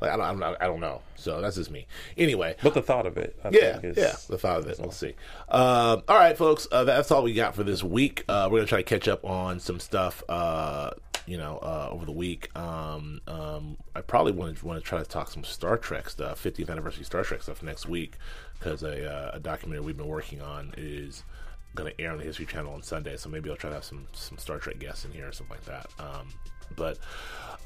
[0.00, 0.42] Like I don't.
[0.42, 1.00] I don't, I don't know.
[1.16, 1.86] So that's just me.
[2.16, 4.78] Anyway, but the thought of it, I yeah, is, yeah, the thought of it.
[4.78, 5.14] We'll see.
[5.48, 8.24] Um, all right, folks, uh, that's all we got for this week.
[8.28, 10.22] Uh, we're gonna try to catch up on some stuff.
[10.28, 10.90] Uh,
[11.26, 12.56] you know, uh, over the week.
[12.56, 16.42] Um, um, I probably want to want to try to talk some Star Trek stuff,
[16.42, 18.14] 50th anniversary Star Trek stuff next week,
[18.58, 21.24] because a, uh, a documentary we've been working on is
[21.74, 23.16] going to air on the History Channel on Sunday.
[23.16, 25.56] So maybe I'll try to have some some Star Trek guests in here or something
[25.56, 25.90] like that.
[25.98, 26.28] Um,
[26.76, 26.98] but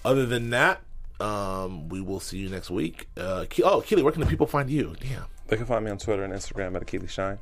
[0.05, 0.81] other than that.
[1.21, 3.07] Um, we will see you next week.
[3.15, 4.97] Uh, Ke- oh, Keely, where can the people find you?
[5.01, 5.27] Damn.
[5.49, 7.39] They can find me on Twitter and Instagram at Akili Shine,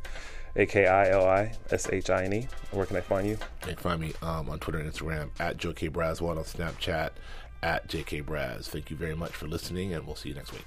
[0.59, 2.49] A K I L I S H I N E.
[2.73, 3.39] Where can I find you?
[3.63, 5.89] You can find me um, on Twitter and Instagram at Joe K.
[5.89, 7.11] Braswell on Snapchat
[7.63, 8.67] at JK Braz.
[8.67, 10.67] Thank you very much for listening, and we'll see you next week.